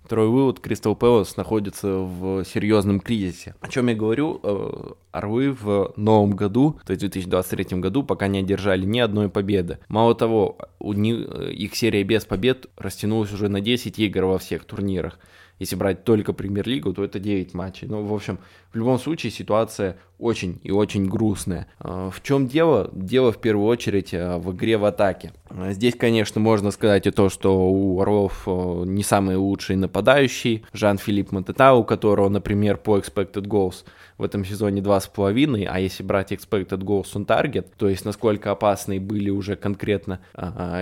Второй 0.04 0.28
вывод, 0.28 0.60
Кристал 0.60 0.94
Пэлас 0.94 1.38
находится 1.38 1.88
в 1.88 2.44
серьезном 2.44 3.00
кризисе. 3.00 3.54
О 3.60 3.68
чем 3.68 3.88
я 3.88 3.94
говорю? 3.94 4.38
Э, 4.42 4.92
Орлы 5.12 5.52
в 5.52 5.94
новом 5.96 6.32
году, 6.32 6.78
то 6.84 6.90
есть 6.90 7.02
в 7.02 7.08
2023 7.08 7.78
году, 7.78 8.02
пока 8.02 8.26
не 8.26 8.40
одержали 8.40 8.84
ни 8.84 8.98
одной 8.98 9.30
победы. 9.30 9.78
Мало 9.88 10.14
того, 10.14 10.58
у 10.78 10.92
них, 10.92 11.26
их 11.50 11.74
серия 11.74 12.02
без 12.02 12.26
побед 12.26 12.66
растянулась 12.76 13.32
уже 13.32 13.48
на 13.48 13.62
10 13.62 13.98
игр 13.98 14.24
во 14.24 14.38
всех 14.38 14.64
турнирах. 14.64 15.18
Если 15.58 15.76
брать 15.76 16.04
только 16.04 16.32
премьер-лигу, 16.32 16.92
то 16.92 17.04
это 17.04 17.18
9 17.18 17.54
матчей. 17.54 17.86
Ну, 17.86 18.02
в 18.02 18.12
общем, 18.12 18.38
в 18.72 18.76
любом 18.76 18.98
случае 18.98 19.30
ситуация 19.30 19.96
очень 20.18 20.58
и 20.62 20.70
очень 20.70 21.06
грустная. 21.06 21.68
А, 21.78 22.10
в 22.10 22.22
чем 22.22 22.48
дело? 22.48 22.90
Дело 22.92 23.30
в 23.30 23.38
первую 23.40 23.66
очередь 23.68 24.12
а, 24.12 24.38
в 24.38 24.52
игре 24.52 24.76
в 24.76 24.84
атаке. 24.84 25.32
А, 25.48 25.72
здесь, 25.72 25.94
конечно, 25.94 26.40
можно 26.40 26.70
сказать 26.72 27.06
и 27.06 27.10
то, 27.10 27.28
что 27.28 27.70
у 27.70 28.00
Орлов 28.00 28.46
не 28.46 29.02
самые 29.02 29.36
лучшие 29.36 29.76
нападающие. 29.76 30.62
Жан-Филипп 30.72 31.30
Матета, 31.30 31.74
у 31.74 31.84
которого, 31.84 32.28
например, 32.28 32.76
по 32.76 32.98
expected 32.98 33.46
goals 33.46 33.84
в 34.18 34.22
этом 34.22 34.44
сезоне 34.44 34.80
2,5, 34.80 35.66
а 35.70 35.80
если 35.80 36.02
брать 36.02 36.32
expected 36.32 36.80
goals 36.80 37.12
on 37.14 37.26
target, 37.26 37.66
то 37.76 37.88
есть 37.88 38.04
насколько 38.04 38.50
опасные 38.50 39.00
были 39.00 39.30
уже 39.30 39.56
конкретно 39.56 40.20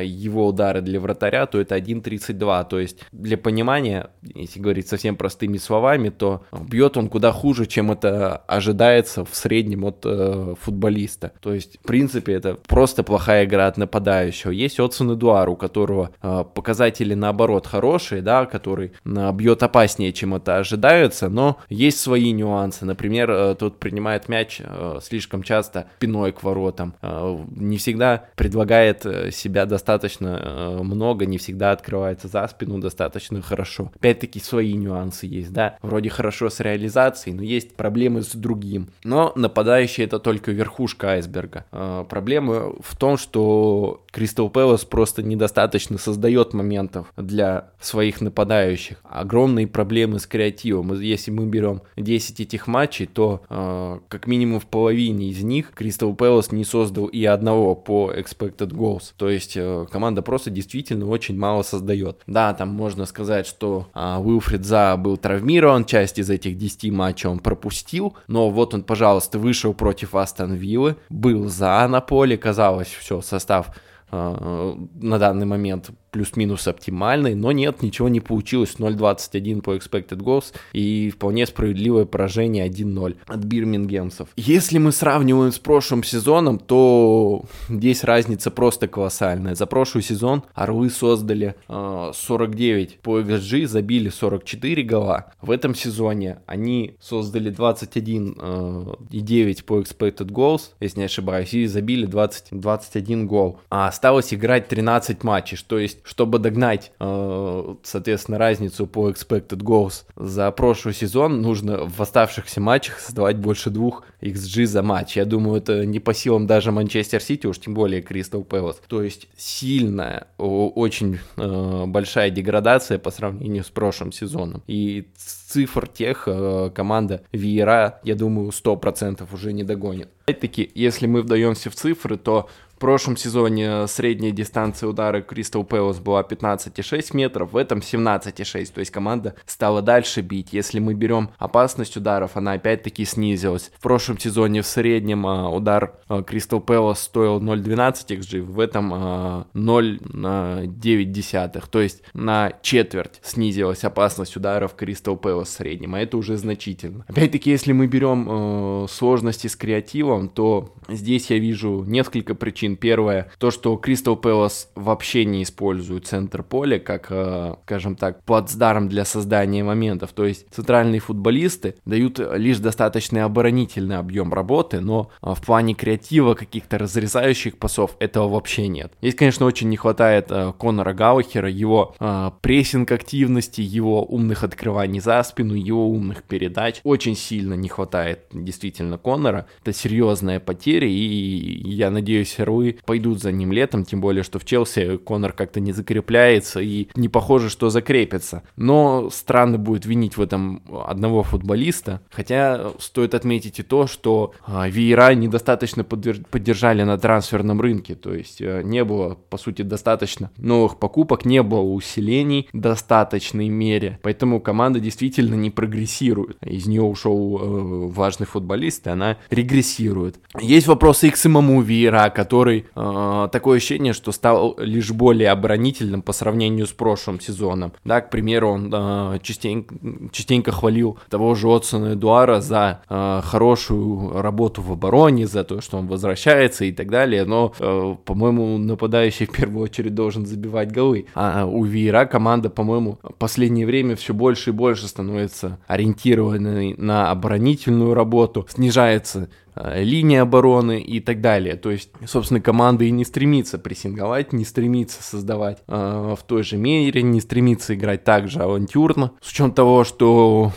его 0.03 0.47
удары 0.47 0.81
для 0.81 1.01
вратаря, 1.01 1.47
то 1.47 1.61
это 1.61 1.77
1,32. 1.77 2.69
То 2.69 2.79
есть 2.79 3.05
для 3.12 3.37
понимания, 3.37 4.11
если 4.23 4.61
говорить 4.61 4.89
совсем 4.89 5.17
простыми 5.17 5.59
словами, 5.59 6.11
то 6.11 6.45
бьет 6.53 6.97
он 6.97 7.09
куда 7.09 7.33
хуже, 7.33 7.67
чем 7.67 7.93
это 7.93 8.37
ожидается 8.47 9.25
в 9.25 9.35
среднем 9.35 9.85
от 9.85 10.03
э, 10.05 10.55
футболиста. 10.61 11.33
То 11.41 11.55
есть, 11.55 11.79
в 11.79 11.87
принципе, 11.87 12.35
это 12.35 12.55
просто 12.55 13.03
плохая 13.03 13.45
игра 13.45 13.67
от 13.67 13.77
нападающего. 13.77 14.51
Есть 14.51 14.81
Отсон 14.81 15.12
Эдуар, 15.12 15.49
у 15.49 15.57
которого 15.57 16.11
э, 16.23 16.45
показатели 16.55 17.15
наоборот 17.15 17.67
хорошие, 17.67 18.23
да, 18.23 18.47
который 18.47 18.93
э, 19.05 19.33
бьет 19.33 19.62
опаснее, 19.62 20.12
чем 20.12 20.35
это 20.35 20.59
ожидается, 20.59 21.29
но 21.29 21.59
есть 21.69 22.01
свои 22.01 22.33
нюансы. 22.33 22.85
Например, 22.85 23.22
э, 23.31 23.55
тот 23.59 23.79
принимает 23.79 24.29
мяч 24.29 24.61
э, 24.62 24.99
слишком 25.02 25.43
часто 25.43 25.87
спиной 25.97 26.33
к 26.33 26.43
воротам, 26.43 26.95
э, 27.02 27.45
не 27.57 27.79
всегда 27.79 28.25
предлагает 28.37 29.02
себя 29.35 29.67
достаточно 29.67 30.79
много, 30.83 31.26
не 31.26 31.38
всегда 31.38 31.73
открывается 31.73 32.29
за 32.29 32.47
спину 32.49 32.79
достаточно 32.79 33.41
хорошо. 33.43 33.93
Опять-таки 33.97 34.41
свои 34.41 34.75
нюансы 34.75 35.26
есть, 35.26 35.52
да, 35.52 35.76
вроде 35.83 36.11
хорошо 36.11 36.50
с 36.50 36.61
реализацией, 36.61 37.35
но 37.35 37.43
есть 37.43 37.75
проблемы 37.75 38.23
с 38.23 38.35
другим. 38.35 38.88
Но 39.05 39.33
нападающий 39.37 40.05
это 40.05 40.19
только 40.19 40.52
верхушка 40.52 41.11
айсберга. 41.11 41.64
Проблема 42.09 42.73
в 42.81 42.97
том, 42.97 43.17
что 43.17 44.05
Кристал 44.11 44.50
Пэлас 44.50 44.85
просто 44.85 45.23
недостаточно 45.23 45.99
создает 45.99 46.52
моментов 46.52 47.12
для 47.17 47.71
своих 47.81 48.21
нападающих. 48.21 48.99
Огромные 49.05 49.67
проблемы 49.67 50.19
с 50.19 50.26
креативом. 50.26 50.93
Если 51.00 51.31
мы 51.31 51.47
берем 51.47 51.83
10 51.97 52.41
этих 52.41 52.67
матчей, 52.67 53.07
то 53.12 53.42
э, 53.49 53.99
как 54.09 54.26
минимум 54.26 54.61
в 54.61 54.66
половине 54.66 55.28
из 55.28 55.42
них 55.42 55.73
Кристал 55.73 56.14
Пэлас 56.14 56.52
не 56.52 56.64
создал 56.64 57.07
и 57.07 57.25
одного 57.25 57.75
по 57.75 58.12
expected 58.12 58.71
goals. 58.71 59.12
То 59.16 59.28
есть 59.28 59.57
э, 59.57 59.87
команда 59.90 60.23
просто 60.23 60.50
действительно 60.50 61.09
очень 61.09 61.38
мало 61.38 61.62
создает. 61.62 62.19
Да, 62.26 62.52
там 62.54 62.69
можно 62.71 63.07
сказать, 63.07 63.47
что 63.47 63.88
э, 63.95 64.19
Уилфред 64.19 64.64
За 64.64 64.97
был 64.97 65.16
травмирован, 65.16 65.85
часть 65.85 66.19
из 66.19 66.31
этих 66.31 66.57
10 66.57 66.90
матчей 66.92 67.28
он 67.28 67.38
пропустил, 67.38 68.14
но 68.26 68.50
вот 68.50 68.75
он, 68.75 68.83
пожалуйста, 68.83 69.38
вышел 69.38 69.75
против 69.75 70.14
Астон 70.14 70.54
Виллы, 70.54 70.97
был 71.09 71.49
за 71.49 71.87
на 71.88 72.00
поле, 72.00 72.37
казалось, 72.37 72.88
все, 72.88 73.21
состав 73.21 73.75
э, 74.11 74.75
на 74.95 75.19
данный 75.19 75.47
момент 75.47 75.90
плюс-минус 76.12 76.69
оптимальный, 76.69 77.35
но 77.35 77.50
нет, 77.50 77.83
ничего 77.83 78.09
не 78.09 78.21
получилось. 78.21 78.76
0.21 78.78 79.62
по 79.62 79.75
expected 79.75 80.19
goals 80.19 80.52
и 80.73 81.11
вполне 81.11 81.47
справедливое 81.47 82.04
поражение 82.04 82.69
1-0 82.69 83.16
от 83.26 83.38
бирмингемцев. 83.38 84.28
Если 84.37 84.78
мы 84.78 84.92
сравниваем 84.92 85.50
с 85.50 85.59
прошлым 85.59 86.04
сезоном, 86.04 86.59
то 86.59 87.45
здесь 87.69 88.04
разница 88.04 88.50
просто 88.50 88.87
колоссальная. 88.88 89.54
За 89.54 89.66
прошлый 89.66 90.04
сезон 90.04 90.45
Орлы 90.54 90.90
создали 90.90 91.57
э, 91.69 92.11
49 92.14 92.99
по 93.00 93.21
XG, 93.21 93.66
забили 93.66 94.11
44 94.11 94.83
гола. 94.83 95.33
В 95.40 95.50
этом 95.50 95.75
сезоне 95.75 96.40
они 96.47 96.97
создали 97.00 97.50
21 97.50 98.37
э, 98.38 98.95
и 99.11 99.21
9 99.21 99.64
по 99.64 99.81
expected 99.81 100.28
goals, 100.28 100.71
если 100.81 101.00
не 101.00 101.07
ошибаюсь, 101.07 101.54
и 101.54 101.66
забили 101.66 102.04
20, 102.04 102.49
21 102.50 103.26
гол. 103.26 103.61
А 103.71 103.88
осталось 103.88 104.35
играть 104.35 104.69
13 104.69 105.25
матчей, 105.25 105.59
то 105.66 105.78
есть 105.78 106.01
чтобы 106.02 106.38
догнать, 106.38 106.92
э, 107.00 107.75
соответственно, 107.82 108.38
разницу 108.38 108.87
по 108.87 109.11
expected 109.11 109.59
goals 109.59 110.04
за 110.16 110.50
прошлый 110.50 110.94
сезон, 110.94 111.42
нужно 111.42 111.87
в 111.87 112.00
оставшихся 112.00 112.61
матчах 112.61 112.99
создавать 112.99 113.37
больше 113.37 113.71
двух 113.71 114.04
XG 114.21 114.66
за 114.66 114.82
матч. 114.82 115.16
Я 115.16 115.25
думаю, 115.25 115.59
это 115.59 115.87
не 115.87 116.00
по 116.00 116.14
силам 116.14 116.47
даже 116.47 116.73
Манчестер 116.73 117.21
Сити, 117.21 117.47
уж 117.47 117.59
тем 117.59 117.75
более 117.75 118.02
Кристал 118.02 118.44
Пэлас. 118.44 118.80
То 118.88 119.02
есть 119.02 119.28
сильная, 119.37 120.28
очень 120.38 121.18
э, 121.37 121.85
большая 121.87 122.30
деградация 122.30 122.99
по 122.99 123.11
сравнению 123.11 123.64
с 123.64 123.71
прошлым 123.71 124.12
сезоном. 124.12 124.62
И 124.66 125.09
цифр 125.16 125.87
тех 125.87 126.25
э, 126.26 126.71
команда 126.75 127.23
Виера, 127.32 128.00
я 128.04 128.14
думаю, 128.14 128.50
100% 128.50 129.26
уже 129.32 129.52
не 129.52 129.64
догонит. 129.64 130.09
Опять-таки, 130.25 130.71
если 130.75 131.07
мы 131.07 131.23
вдаемся 131.23 131.71
в 131.71 131.75
цифры, 131.75 132.17
то 132.17 132.49
прошлом 132.83 133.17
сезоне 133.17 133.87
средняя 133.87 134.33
дистанция 134.33 134.88
удара 134.88 135.23
Кристал 135.23 135.62
Пэлас 135.62 136.00
была 136.00 136.23
15,6 136.23 137.17
метров, 137.17 137.52
в 137.52 137.57
этом 137.57 137.79
17,6, 137.79 138.73
то 138.75 138.81
есть 138.81 138.91
команда 138.91 139.37
стала 139.47 139.83
дальше 139.83 140.21
бить. 140.21 140.49
Если 140.50 140.81
мы 140.81 140.95
берем 140.95 141.31
опасность 141.38 141.97
ударов, 141.97 142.37
она 142.37 142.55
опять-таки 142.55 143.05
снизилась. 143.05 143.71
В 143.79 143.83
прошлом 143.83 144.19
сезоне 144.19 144.62
в 144.62 144.67
среднем 144.67 145.25
а, 145.29 145.49
удар 145.49 145.95
Кристал 146.26 146.59
Пэлас 146.59 147.02
стоил 147.02 147.41
0,12 147.41 148.19
XG, 148.19 148.43
в 148.43 148.59
этом 148.59 148.93
а, 148.93 149.47
0,9, 149.55 151.64
то 151.71 151.81
есть 151.81 152.02
на 152.14 152.52
четверть 152.62 153.21
снизилась 153.23 153.85
опасность 153.85 154.37
ударов 154.37 154.75
Кристал 154.75 155.17
Пэлас 155.17 155.50
в 155.50 155.52
среднем, 155.52 155.95
а 155.95 156.00
это 156.00 156.17
уже 156.17 156.37
значительно. 156.37 157.05
Опять-таки, 157.07 157.49
если 157.49 157.71
мы 157.71 157.87
берем 157.87 158.88
сложности 158.88 159.47
с 159.47 159.55
креативом, 159.55 160.12
то 160.35 160.75
здесь 160.88 161.31
я 161.31 161.38
вижу 161.38 161.85
несколько 161.87 162.35
причин. 162.35 162.76
Первое, 162.76 163.31
то, 163.38 163.50
что 163.50 163.81
Crystal 163.83 164.21
Palace 164.21 164.66
вообще 164.75 165.25
не 165.25 165.42
использует 165.42 166.07
центр 166.07 166.42
поля 166.42 166.78
как, 166.78 167.07
э, 167.11 167.54
скажем 167.64 167.97
так, 167.97 168.23
плацдарм 168.25 168.88
для 168.88 169.04
создания 169.04 169.64
моментов. 169.64 170.12
То 170.12 170.25
есть 170.25 170.47
центральные 170.50 171.00
футболисты 171.00 171.76
дают 171.85 172.19
лишь 172.19 172.59
достаточный 172.59 173.23
оборонительный 173.23 173.99
объем 173.99 174.33
работы, 174.33 174.81
но 174.81 175.11
э, 175.23 175.35
в 175.35 175.42
плане 175.42 175.75
креатива 175.75 176.35
каких-то 176.35 176.78
разрезающих 176.78 177.59
пасов 177.59 177.97
этого 177.99 178.28
вообще 178.28 178.69
нет. 178.69 178.92
Здесь, 179.00 179.14
конечно, 179.14 179.47
очень 179.47 179.69
не 179.69 179.76
хватает 179.76 180.26
э, 180.31 180.52
Конора 180.59 180.92
Гаухера, 180.92 181.49
его 181.49 181.95
прессинг 182.42 182.92
активности, 182.92 183.61
его 183.61 184.04
умных 184.04 184.45
открываний 184.45 185.00
за 185.00 185.23
спину, 185.23 185.54
его 185.54 185.88
умных 185.88 186.23
передач. 186.23 186.81
Очень 186.85 187.16
сильно 187.16 187.54
не 187.54 187.69
хватает 187.69 188.26
действительно 188.33 188.99
Конора. 188.99 189.47
Это 189.62 189.73
серьезная 190.02 190.40
потеря, 190.40 190.88
и 190.88 191.68
я 191.68 191.90
надеюсь, 191.90 192.38
РУ 192.38 192.62
голы 192.62 192.78
пойдут 192.85 193.21
за 193.21 193.32
ним 193.32 193.52
летом, 193.52 193.85
тем 193.85 194.00
более, 194.00 194.23
что 194.23 194.38
в 194.38 194.44
Челси 194.44 194.99
Конор 194.99 195.32
как-то 195.32 195.61
не 195.61 195.73
закрепляется 195.73 196.61
и 196.61 196.88
не 196.94 197.09
похоже, 197.09 197.49
что 197.49 197.71
закрепится. 197.71 198.42
Но 198.56 199.11
странно 199.11 199.59
будет 199.59 199.87
винить 199.87 200.16
в 200.16 200.23
этом 200.23 200.62
одного 200.87 201.23
футболиста, 201.23 202.00
хотя 202.11 202.73
стоит 202.78 203.14
отметить 203.14 203.59
и 203.59 203.62
то, 203.62 203.87
что 203.87 204.32
а, 204.47 204.68
Веера 204.68 205.14
недостаточно 205.14 205.85
поддержали 205.85 206.82
на 206.82 206.99
трансферном 206.99 207.61
рынке, 207.61 207.94
то 207.94 208.14
есть 208.14 208.40
э, 208.40 208.62
не 208.64 208.85
было, 208.85 209.14
по 209.30 209.38
сути, 209.38 209.62
достаточно 209.62 210.30
новых 210.37 210.78
покупок, 210.78 211.25
не 211.25 211.42
было 211.42 211.61
усилений 211.61 212.49
в 212.52 212.59
достаточной 212.59 213.49
мере, 213.49 213.99
поэтому 214.02 214.40
команда 214.40 214.80
действительно 214.80 215.35
не 215.35 215.50
прогрессирует. 215.50 216.37
Из 216.42 216.66
нее 216.66 216.82
ушел 216.82 217.38
э, 217.38 217.88
важный 217.88 218.26
футболист, 218.26 218.87
и 218.87 218.90
она 218.90 219.18
регрессирует. 219.30 219.91
Есть 220.40 220.66
вопросы 220.66 221.08
и 221.08 221.11
к 221.11 221.16
самому 221.16 221.61
Веера, 221.61 222.11
который 222.11 222.66
э, 222.75 223.28
такое 223.30 223.58
ощущение, 223.58 223.92
что 223.92 224.12
стал 224.12 224.56
лишь 224.58 224.90
более 224.90 225.30
оборонительным 225.30 226.02
по 226.02 226.12
сравнению 226.12 226.66
с 226.66 226.72
прошлым 226.72 227.20
сезоном. 227.20 227.72
Да, 227.84 228.00
к 228.00 228.11
примеру, 228.11 228.50
он 228.50 228.72
э, 228.72 229.18
частенько, 229.22 229.75
частенько 230.11 230.52
хвалил 230.52 230.99
того 231.11 231.34
же 231.34 231.49
Отсона 231.49 231.94
Эдуара 231.94 232.40
за 232.40 232.82
э, 232.88 233.20
хорошую 233.25 234.20
работу 234.20 234.62
в 234.62 234.72
обороне, 234.72 235.26
за 235.26 235.44
то, 235.44 235.61
что 235.61 235.78
он 235.78 235.87
возвращается 235.87 236.64
и 236.64 236.72
так 236.72 236.90
далее, 236.90 237.25
но, 237.25 237.52
э, 237.58 237.96
по-моему, 238.04 238.58
нападающий 238.58 239.26
в 239.26 239.32
первую 239.32 239.64
очередь 239.64 239.94
должен 239.94 240.26
забивать 240.26 240.72
голы. 240.72 241.06
А 241.14 241.44
у 241.46 241.64
Веера 241.64 242.06
команда, 242.06 242.50
по-моему, 242.50 242.99
в 243.02 243.14
последнее 243.14 243.66
время 243.66 243.96
все 243.96 244.14
больше 244.14 244.50
и 244.50 244.52
больше 244.52 244.88
становится 244.88 245.58
ориентированной 245.66 246.75
на 246.76 247.11
оборонительную 247.11 247.94
работу, 247.94 248.46
снижается 248.49 249.28
линии 249.56 250.18
обороны 250.18 250.80
и 250.80 251.00
так 251.00 251.21
далее. 251.21 251.56
То 251.56 251.71
есть, 251.71 251.90
собственно, 252.06 252.40
команда 252.40 252.85
и 252.85 252.90
не 252.90 253.04
стремится 253.04 253.59
прессинговать, 253.59 254.32
не 254.32 254.44
стремится 254.44 255.02
создавать 255.02 255.62
э, 255.68 256.14
в 256.18 256.23
той 256.25 256.42
же 256.42 256.56
мере, 256.56 257.02
не 257.02 257.21
стремится 257.21 257.75
играть 257.75 258.04
так 258.04 258.28
же 258.28 258.40
авантюрно. 258.40 259.12
С 259.21 259.30
учетом 259.30 259.52
того, 259.52 259.85
что 259.85 260.52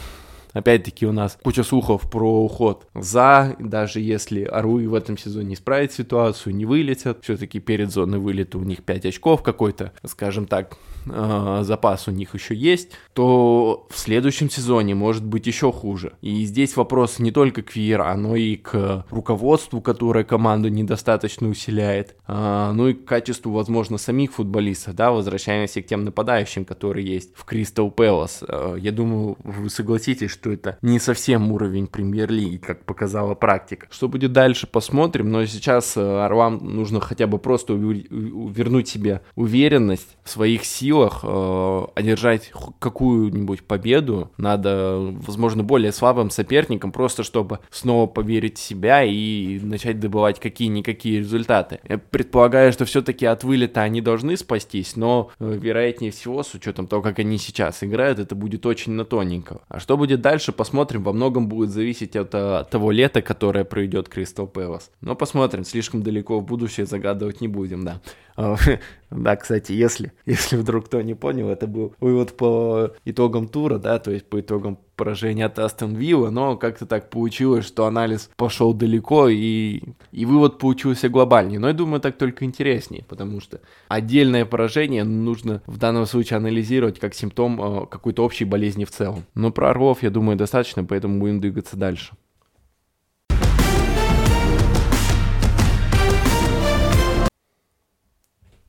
Опять-таки 0.55 1.05
у 1.05 1.11
нас 1.11 1.37
куча 1.43 1.63
слухов 1.63 2.09
про 2.09 2.45
уход 2.45 2.87
за, 2.95 3.57
даже 3.59 3.99
если 3.99 4.43
Аруи 4.43 4.85
в 4.85 4.93
этом 4.93 5.17
сезоне 5.17 5.49
не 5.49 5.53
исправит 5.55 5.91
ситуацию, 5.91 6.55
не 6.55 6.65
вылетят, 6.65 7.21
все-таки 7.23 7.59
перед 7.59 7.91
зоной 7.91 8.19
вылета 8.19 8.57
у 8.57 8.63
них 8.63 8.81
5 8.85 9.07
очков 9.07 9.43
какой-то, 9.43 9.91
скажем 10.05 10.47
так, 10.47 10.77
э, 11.05 11.59
запас 11.63 12.07
у 12.07 12.11
них 12.11 12.33
еще 12.33 12.55
есть, 12.55 12.91
то 13.13 13.87
в 13.89 13.97
следующем 13.97 14.49
сезоне 14.49 14.95
может 14.95 15.23
быть 15.23 15.47
еще 15.47 15.71
хуже. 15.71 16.13
И 16.21 16.45
здесь 16.45 16.75
вопрос 16.75 17.19
не 17.19 17.31
только 17.31 17.61
к 17.61 17.75
Виера, 17.75 18.13
но 18.15 18.35
и 18.35 18.55
к 18.55 19.05
руководству, 19.09 19.81
которое 19.81 20.23
команду 20.23 20.69
недостаточно 20.69 21.47
усиляет, 21.47 22.15
э, 22.27 22.71
ну 22.73 22.89
и 22.89 22.93
к 22.93 23.05
качеству, 23.05 23.51
возможно, 23.51 23.97
самих 23.97 24.33
футболистов, 24.33 24.95
да, 24.95 25.11
возвращаемся 25.11 25.81
к 25.81 25.87
тем 25.87 26.05
нападающим, 26.05 26.65
которые 26.65 27.05
есть 27.05 27.35
в 27.35 27.45
Кристал 27.45 27.91
Пэлас. 27.91 28.43
Э, 28.47 28.75
я 28.79 28.91
думаю, 28.91 29.37
вы 29.43 29.69
согласитесь, 29.69 30.31
что 30.31 30.51
это 30.51 30.77
не 30.81 30.99
совсем 30.99 31.51
уровень 31.51 31.87
премьер-лиги, 31.87 32.57
как 32.57 32.85
показала 32.85 33.35
практика. 33.35 33.87
Что 33.89 34.07
будет 34.07 34.33
дальше, 34.33 34.67
посмотрим, 34.67 35.31
но 35.31 35.45
сейчас 35.45 35.97
Орлам 35.97 36.57
нужно 36.75 36.99
хотя 36.99 37.27
бы 37.27 37.37
просто 37.37 37.73
вернуть 37.73 38.87
себе 38.87 39.21
уверенность 39.35 40.17
в 40.23 40.29
своих 40.29 40.65
силах, 40.65 40.94
силах 40.95 41.19
э, 41.23 41.85
одержать 41.95 42.51
какую-нибудь 42.79 43.63
победу 43.63 44.31
надо, 44.37 44.97
возможно, 44.99 45.63
более 45.63 45.91
слабым 45.91 46.29
соперником, 46.29 46.91
просто 46.91 47.23
чтобы 47.23 47.59
снова 47.69 48.07
поверить 48.07 48.57
в 48.57 48.61
себя 48.61 49.03
и 49.03 49.59
начать 49.59 49.99
добывать 49.99 50.39
какие-никакие 50.39 51.19
результаты. 51.19 51.79
Я 51.87 51.97
предполагаю, 51.97 52.71
что 52.71 52.85
все-таки 52.85 53.25
от 53.25 53.43
вылета 53.43 53.81
они 53.81 54.01
должны 54.01 54.37
спастись, 54.37 54.95
но 54.95 55.31
э, 55.39 55.57
вероятнее 55.61 56.11
всего, 56.11 56.43
с 56.43 56.53
учетом 56.53 56.87
того, 56.87 57.01
как 57.01 57.19
они 57.19 57.37
сейчас 57.37 57.83
играют, 57.83 58.19
это 58.19 58.35
будет 58.35 58.65
очень 58.65 58.93
на 58.93 59.05
тоненького. 59.05 59.61
А 59.67 59.79
что 59.79 59.97
будет 59.97 60.21
дальше, 60.21 60.51
посмотрим. 60.51 61.03
Во 61.03 61.13
многом 61.13 61.47
будет 61.47 61.69
зависеть 61.69 62.15
от, 62.15 62.33
э, 62.33 62.59
от 62.59 62.69
того 62.69 62.91
лета, 62.91 63.21
которое 63.21 63.65
пройдет 63.65 64.07
Кристал 64.07 64.47
Пэлас. 64.47 64.91
Но 65.01 65.15
посмотрим, 65.15 65.65
слишком 65.65 66.03
далеко 66.03 66.39
в 66.39 66.45
будущее 66.45 66.85
загадывать 66.85 67.41
не 67.41 67.47
будем, 67.47 67.83
да. 67.83 68.01
Да, 69.15 69.35
кстати, 69.35 69.71
если, 69.71 70.11
если 70.25 70.57
вдруг 70.57 70.85
кто 70.85 71.01
не 71.01 71.13
понял, 71.13 71.49
это 71.49 71.67
был 71.67 71.93
вывод 71.99 72.35
по 72.37 72.91
итогам 73.05 73.47
тура, 73.47 73.77
да, 73.77 73.99
то 73.99 74.11
есть 74.11 74.25
по 74.25 74.39
итогам 74.39 74.77
поражения 74.95 75.45
от 75.45 75.59
Астон 75.59 75.95
Вилла, 75.95 76.29
но 76.29 76.57
как-то 76.57 76.85
так 76.85 77.09
получилось, 77.09 77.65
что 77.65 77.85
анализ 77.85 78.29
пошел 78.37 78.73
далеко 78.73 79.27
и, 79.27 79.81
и 80.11 80.25
вывод 80.25 80.57
получился 80.57 81.09
глобальнее. 81.09 81.59
Но 81.59 81.67
я 81.67 81.73
думаю, 81.73 82.01
так 82.01 82.17
только 82.17 82.45
интереснее, 82.45 83.03
потому 83.07 83.41
что 83.41 83.59
отдельное 83.87 84.45
поражение 84.45 85.03
нужно 85.03 85.61
в 85.65 85.77
данном 85.77 86.05
случае 86.05 86.37
анализировать 86.37 86.99
как 86.99 87.13
симптом 87.13 87.61
э, 87.61 87.85
какой-то 87.87 88.23
общей 88.23 88.45
болезни 88.45 88.85
в 88.85 88.91
целом. 88.91 89.25
Но 89.33 89.51
про 89.51 89.71
Орлов, 89.71 90.03
я 90.03 90.09
думаю, 90.09 90.37
достаточно, 90.37 90.83
поэтому 90.83 91.19
будем 91.19 91.41
двигаться 91.41 91.77
дальше. 91.77 92.15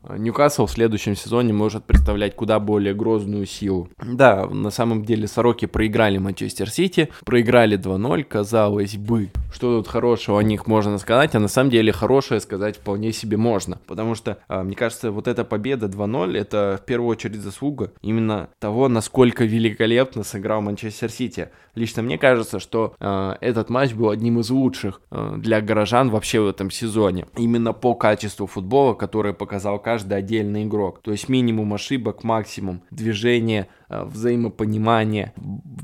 Ньюкасл 0.08 0.66
в 0.66 0.70
следующем 0.70 1.16
сезоне 1.16 1.52
может 1.52 1.84
представлять 1.84 2.34
куда 2.36 2.60
более 2.60 2.94
грозную 2.94 3.46
силу. 3.46 3.88
Да, 4.02 4.46
на 4.46 4.70
самом 4.70 5.04
деле 5.04 5.26
Сороки 5.26 5.66
проиграли 5.66 6.18
Манчестер 6.18 6.70
Сити, 6.70 7.08
проиграли 7.24 7.78
2-0, 7.78 8.24
казалось 8.24 8.96
бы, 8.96 9.30
что 9.56 9.78
тут 9.78 9.88
хорошего 9.88 10.38
о 10.38 10.42
них 10.42 10.66
можно 10.66 10.98
сказать, 10.98 11.34
а 11.34 11.40
на 11.40 11.48
самом 11.48 11.70
деле 11.70 11.90
хорошее 11.90 12.40
сказать 12.40 12.76
вполне 12.76 13.10
себе 13.10 13.38
можно, 13.38 13.78
потому 13.86 14.14
что, 14.14 14.38
а, 14.48 14.62
мне 14.62 14.76
кажется, 14.76 15.10
вот 15.10 15.26
эта 15.26 15.44
победа 15.44 15.86
2-0 15.86 16.38
это 16.38 16.78
в 16.80 16.84
первую 16.84 17.08
очередь 17.08 17.40
заслуга 17.40 17.90
именно 18.02 18.50
того, 18.58 18.88
насколько 18.88 19.44
великолепно 19.44 20.24
сыграл 20.24 20.60
Манчестер 20.60 21.10
Сити. 21.10 21.48
Лично 21.74 22.02
мне 22.02 22.18
кажется, 22.18 22.58
что 22.58 22.94
э, 23.00 23.34
этот 23.40 23.70
матч 23.70 23.92
был 23.92 24.10
одним 24.10 24.40
из 24.40 24.50
лучших 24.50 25.00
э, 25.10 25.34
для 25.38 25.60
горожан 25.62 26.10
вообще 26.10 26.40
в 26.40 26.48
этом 26.48 26.70
сезоне. 26.70 27.26
Именно 27.36 27.72
по 27.72 27.94
качеству 27.94 28.46
футбола, 28.46 28.94
которое 28.94 29.32
показал 29.32 29.78
каждый 29.78 30.18
отдельный 30.18 30.64
игрок. 30.64 31.00
То 31.02 31.12
есть 31.12 31.28
минимум 31.28 31.72
ошибок, 31.74 32.24
максимум 32.24 32.82
движения, 32.90 33.68
взаимопонимание, 33.88 35.32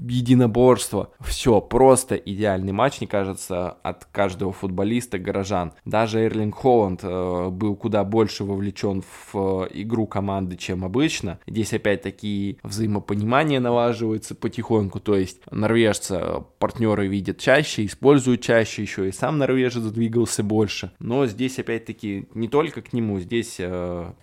единоборство. 0.08 1.10
Все, 1.20 1.60
просто 1.60 2.16
идеальный 2.16 2.72
матч, 2.72 3.00
мне 3.00 3.08
кажется, 3.08 3.70
от 3.82 4.04
каждого 4.06 4.52
футболиста 4.52 5.18
горожан. 5.18 5.72
Даже 5.84 6.20
Эрлинг 6.20 6.54
Холланд 6.54 7.00
э, 7.02 7.48
был 7.50 7.76
куда 7.76 8.04
больше 8.04 8.44
вовлечен 8.44 9.02
в 9.02 9.34
э, 9.34 9.68
игру 9.74 10.06
команды, 10.06 10.56
чем 10.56 10.84
обычно. 10.84 11.38
Здесь 11.46 11.72
опять-таки 11.72 12.58
взаимопонимание 12.62 13.60
налаживается 13.60 14.34
потихоньку, 14.34 15.00
то 15.00 15.16
есть 15.16 15.40
норвежца 15.50 16.44
партнеры 16.58 17.06
видят 17.06 17.38
чаще, 17.38 17.86
используют 17.86 18.40
чаще, 18.40 18.82
еще 18.82 19.08
и 19.08 19.12
сам 19.12 19.38
норвежец 19.38 19.84
двигался 19.84 20.42
больше. 20.42 20.92
Но 20.98 21.26
здесь 21.26 21.58
опять-таки 21.58 22.26
не 22.34 22.48
только 22.48 22.82
к 22.82 22.92
нему, 22.92 23.20
здесь 23.20 23.60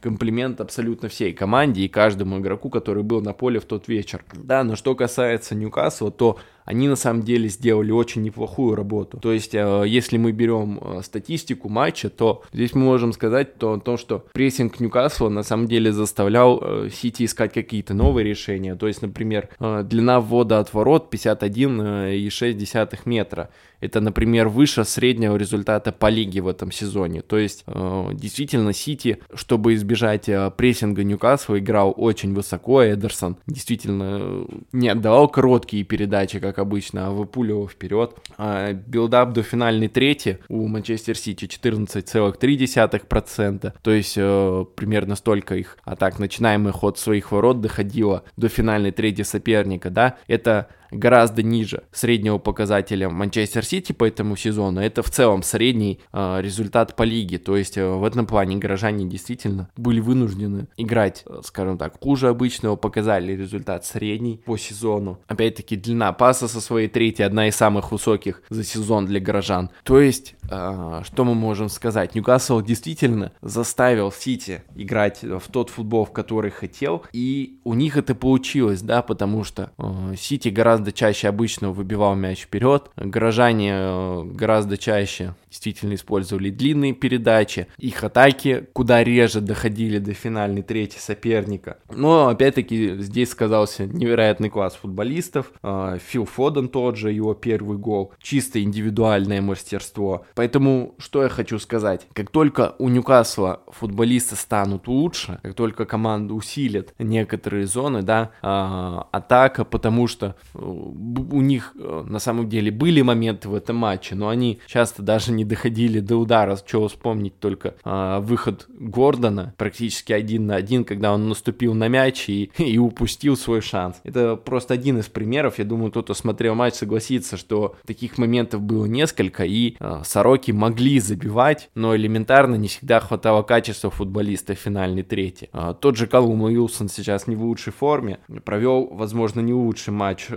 комплимент 0.02 0.62
абсолютно 0.62 1.10
всей 1.10 1.34
команде 1.34 1.82
и 1.82 1.88
каждому 1.88 2.39
игроку, 2.39 2.70
который 2.70 3.04
был 3.04 3.22
на 3.22 3.34
поле 3.34 3.60
в 3.60 3.65
тот 3.70 3.88
вечер. 3.88 4.26
Да, 4.34 4.64
но 4.64 4.76
что 4.76 4.96
касается 4.96 5.56
Ньюкасла, 5.56 6.12
то 6.12 6.38
они 6.70 6.88
на 6.88 6.96
самом 6.96 7.24
деле 7.24 7.50
сделали 7.50 7.92
очень 7.92 8.22
неплохую 8.22 8.76
работу. 8.76 9.18
То 9.18 9.34
есть, 9.34 9.56
э, 9.56 9.84
если 9.88 10.18
мы 10.18 10.32
берем 10.32 10.80
э, 10.80 11.02
статистику 11.04 11.68
матча, 11.68 12.12
то 12.12 12.44
здесь 12.54 12.76
мы 12.76 12.82
можем 12.86 13.12
сказать 13.12 13.58
то, 13.58 13.78
то 13.78 13.98
что 13.98 14.24
прессинг 14.34 14.80
Ньюкасла 14.80 15.30
на 15.30 15.42
самом 15.42 15.68
деле 15.68 15.92
заставлял 15.92 16.60
э, 16.62 16.90
Сити 16.94 17.26
искать 17.26 17.54
какие-то 17.54 17.96
новые 17.96 18.24
решения. 18.24 18.76
То 18.76 18.88
есть, 18.88 19.02
например, 19.02 19.50
длина 19.60 20.22
ввода 20.22 20.60
от 20.60 20.72
ворот 20.72 21.12
51,6 21.12 23.00
метра. 23.06 23.50
Это, 23.82 24.00
например, 24.02 24.50
выше 24.50 24.84
среднего 24.84 25.38
результата 25.38 25.92
по 25.92 26.10
лиге 26.10 26.42
в 26.42 26.50
этом 26.50 26.70
сезоне. 26.72 27.22
То 27.22 27.38
есть, 27.38 27.64
действительно, 28.12 28.74
Сити, 28.74 29.20
чтобы 29.34 29.74
избежать 29.74 30.30
прессинга 30.58 31.04
Ньюкасла, 31.04 31.60
играл 31.60 31.94
очень 31.96 32.34
высоко. 32.34 32.84
Эдерсон 32.84 33.38
действительно 33.48 34.46
не 34.74 34.90
отдавал 34.90 35.30
короткие 35.30 35.86
передачи, 35.86 36.40
как 36.40 36.59
обычно, 36.60 37.08
а 37.08 37.12
выпуливал 37.12 37.67
вперед. 37.67 38.15
А, 38.38 38.74
build-up 38.74 39.34
до 39.34 39.41
финальной 39.43 39.88
трети 39.88 40.39
у 40.48 40.67
Манчестер 40.67 41.17
Сити 41.17 41.45
14,3%, 41.45 43.74
то 43.82 43.91
есть 43.91 44.13
э, 44.17 44.65
примерно 44.76 45.15
столько 45.15 45.56
их 45.56 45.78
атак, 45.84 46.19
начинаемых 46.20 46.74
от 46.74 47.00
своих 47.00 47.32
ворот 47.32 47.62
доходило 47.62 48.24
до 48.38 48.50
финальной 48.50 48.91
трети 48.91 49.24
соперника, 49.24 49.89
да, 49.89 50.17
это 50.28 50.67
гораздо 50.91 51.43
ниже 51.43 51.84
среднего 51.91 52.38
показателя 52.38 53.10
Манчестер 53.10 53.65
Сити 53.65 53.91
по 53.91 54.06
этому 54.06 54.36
сезону. 54.36 54.82
Это 54.82 55.04
в 55.04 55.10
целом 55.10 55.43
средний 55.43 55.99
э, 56.12 56.41
результат 56.41 56.95
по 56.95 57.04
лиге. 57.04 57.38
То 57.38 57.58
есть 57.58 57.78
э, 57.78 57.88
в 57.88 58.04
этом 58.04 58.25
плане 58.25 58.58
горожане 58.58 59.06
действительно 59.06 59.69
были 59.78 59.99
вынуждены 59.99 60.67
играть, 60.78 61.23
э, 61.25 61.41
скажем 61.43 61.78
так, 61.78 61.99
хуже 62.02 62.30
обычного, 62.30 62.75
показали 62.75 63.34
результат 63.34 63.86
средний 63.86 64.41
по 64.45 64.58
сезону. 64.58 65.19
Опять-таки 65.28 65.75
длина 65.75 66.12
паса 66.13 66.47
со 66.47 66.62
своей 66.62 66.88
третьей 66.88 67.25
одна 67.25 67.47
из 67.47 67.56
самых 67.56 67.91
высоких 67.91 68.41
за 68.49 68.63
сезон 68.63 69.06
для 69.06 69.19
горожан. 69.19 69.69
То 69.84 69.99
есть, 69.99 70.36
э, 70.49 71.02
что 71.04 71.25
мы 71.25 71.36
можем 71.36 71.69
сказать? 71.69 72.15
Ньюкасл 72.15 72.62
действительно 72.62 73.32
заставил 73.41 74.12
Сити 74.12 74.63
играть 74.75 75.21
в 75.21 75.52
тот 75.52 75.69
футбол, 75.69 76.06
в 76.06 76.12
который 76.12 76.52
хотел, 76.52 77.04
и 77.13 77.60
у 77.63 77.73
них 77.73 77.97
это 77.97 78.15
получилось, 78.15 78.82
да, 78.82 79.02
потому 79.02 79.43
что 79.43 79.71
э, 79.78 80.15
Сити 80.17 80.49
гораздо 80.49 80.79
чаще 80.92 81.28
обычно 81.28 81.72
выбивал 81.72 82.15
мяч 82.15 82.42
вперед, 82.42 82.89
горожане 82.96 83.72
э, 83.74 84.24
гораздо 84.26 84.78
чаще 84.78 85.36
действительно 85.50 85.96
использовали 85.96 86.50
длинные 86.50 86.94
передачи, 86.94 87.68
их 87.78 88.04
атаки 88.04 88.68
куда 88.74 89.04
реже 89.04 89.42
доходили 89.42 89.98
до 90.00 90.13
финальной 90.13 90.62
трети 90.62 90.98
соперника. 90.98 91.78
Но 91.89 92.28
опять-таки 92.28 92.98
здесь 93.00 93.32
сказался 93.32 93.86
невероятный 93.86 94.50
класс 94.50 94.76
футболистов, 94.76 95.52
э, 95.63 95.98
Фил 96.06 96.26
Фоден 96.26 96.70
тот 96.70 96.96
же, 96.96 97.12
его 97.12 97.34
первый 97.34 97.78
гол, 97.78 98.13
чисто 98.22 98.62
индивидуальное 98.62 99.42
мастерство. 99.42 100.26
Поэтому 100.36 100.96
что 100.98 101.24
я 101.24 101.30
хочу 101.30 101.60
сказать, 101.60 102.08
как 102.13 102.30
только 102.30 102.76
у 102.78 102.89
Ньюкасла 102.89 103.62
футболисты 103.68 104.36
станут 104.36 104.88
лучше, 104.88 105.39
как 105.42 105.54
только 105.56 105.86
команда 105.86 106.34
усилит 106.34 106.94
некоторые 107.00 107.65
зоны, 107.65 108.02
да, 108.02 108.32
э, 108.42 109.00
атака, 109.12 109.65
потому 109.65 110.08
что 110.08 110.36
у 110.70 111.42
них 111.42 111.74
э, 111.76 112.06
на 112.08 112.20
самом 112.20 112.50
деле 112.50 112.72
были 112.72 113.02
моменты 113.02 113.50
в 113.50 113.56
этом 113.56 113.78
матче, 113.78 114.16
но 114.16 114.30
они 114.30 114.60
часто 114.68 115.02
даже 115.02 115.32
не 115.32 115.46
доходили 115.46 116.00
до 116.00 116.18
удара, 116.18 116.58
чего 116.66 116.88
вспомнить 116.88 117.40
только 117.40 117.76
э, 117.84 118.20
выход 118.22 118.68
Гордона 118.70 119.54
практически 119.58 120.14
один 120.14 120.48
на 120.48 120.56
один, 120.56 120.84
когда 120.84 121.14
он 121.14 121.30
наступил 121.30 121.74
на 121.74 121.88
мяч 121.88 122.30
и, 122.30 122.52
и 122.58 122.78
упустил 122.78 123.36
свой 123.36 123.62
шанс. 123.62 123.98
Это 124.04 124.36
просто 124.36 124.74
один 124.74 125.00
из 125.00 125.06
примеров, 125.06 125.60
я 125.60 125.66
думаю, 125.66 125.92
тот, 125.92 126.06
кто 126.06 126.14
смотрел 126.14 126.56
матч, 126.56 126.76
согласится, 126.76 127.38
что 127.38 127.76
таких 127.86 128.18
моментов 128.18 128.62
было 128.62 128.86
несколько, 128.86 129.46
и 129.46 129.76
э, 129.80 130.02
Сороки 130.04 130.52
могли 130.52 131.00
забивать, 131.00 131.70
но 131.76 131.96
элементарно 131.96 132.56
не 132.56 132.68
всегда 132.68 133.00
хватало 133.00 133.44
качества 133.44 133.90
футболиста 133.90 134.56
в 134.56 134.60
финальной 134.60 135.04
трети. 135.04 135.50
Э, 135.54 135.74
тот 135.80 135.98
же 135.98 136.08
Калум 136.08 136.44
Уилсон 136.44 136.90
сейчас 136.90 137.28
не 137.28 137.36
в 137.36 137.44
лучшей 137.44 137.74
форме, 137.74 138.20
провел, 138.44 138.88
возможно, 138.88 139.40
не 139.42 139.54
лучший 139.54 139.94
матч, 139.94 140.28
э, 140.30 140.36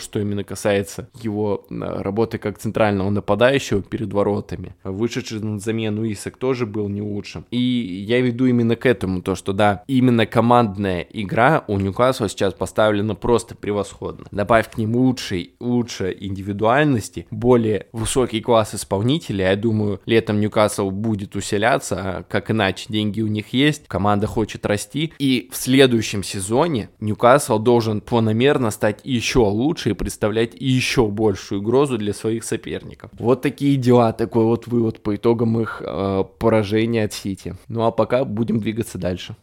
что 0.00 0.20
именно 0.20 0.44
касается 0.44 1.08
его 1.20 1.66
э, 1.70 1.74
работы 2.02 2.38
как 2.38 2.58
центрального 2.58 3.10
нападающего 3.10 3.82
перед 3.82 4.12
воротами. 4.12 4.74
Вышедший 4.84 5.40
на 5.40 5.58
замену 5.58 6.10
Исак 6.10 6.36
тоже 6.36 6.66
был 6.66 6.88
не 6.88 7.02
лучшим. 7.02 7.44
И 7.50 7.58
я 7.58 8.20
веду 8.20 8.46
именно 8.46 8.76
к 8.76 8.86
этому, 8.86 9.22
то 9.22 9.34
что 9.34 9.52
да, 9.52 9.82
именно 9.86 10.26
командная 10.26 11.06
игра 11.10 11.64
у 11.66 11.78
Ньюкасла 11.78 12.28
сейчас 12.28 12.54
поставлена 12.54 13.14
просто 13.14 13.54
превосходно. 13.54 14.26
Добавь 14.30 14.70
к 14.70 14.78
ним 14.78 14.96
лучшей, 14.96 15.52
лучше 15.60 16.16
индивидуальности, 16.18 17.26
более 17.30 17.86
высокий 17.92 18.40
класс 18.40 18.74
исполнителей, 18.74 19.44
я 19.44 19.56
думаю, 19.56 20.00
летом 20.06 20.40
Ньюкасл 20.40 20.90
будет 20.90 21.36
усиляться, 21.36 21.96
а 21.98 22.22
как 22.22 22.50
иначе, 22.50 22.86
деньги 22.88 23.20
у 23.20 23.26
них 23.26 23.52
есть, 23.52 23.86
команда 23.88 24.26
хочет 24.26 24.66
расти, 24.66 25.12
и 25.18 25.48
в 25.52 25.56
следующем 25.56 26.22
сезоне 26.22 26.90
Ньюкасл 27.00 27.58
должен 27.58 28.00
планомерно 28.00 28.70
стать 28.70 29.00
еще 29.04 29.40
лучше 29.58 29.90
и 29.90 29.94
представлять 29.94 30.54
еще 30.54 31.08
большую 31.08 31.60
угрозу 31.60 31.98
для 31.98 32.14
своих 32.14 32.44
соперников. 32.44 33.10
Вот 33.18 33.42
такие 33.42 33.76
дела, 33.76 34.12
такой 34.12 34.44
вот 34.44 34.66
вывод 34.66 35.02
по 35.02 35.16
итогам 35.16 35.60
их 35.60 35.82
э, 35.84 36.24
поражения 36.38 37.04
от 37.04 37.12
Сити. 37.12 37.56
Ну 37.68 37.82
а 37.82 37.90
пока 37.90 38.24
будем 38.24 38.60
двигаться 38.60 38.98
дальше. 38.98 39.36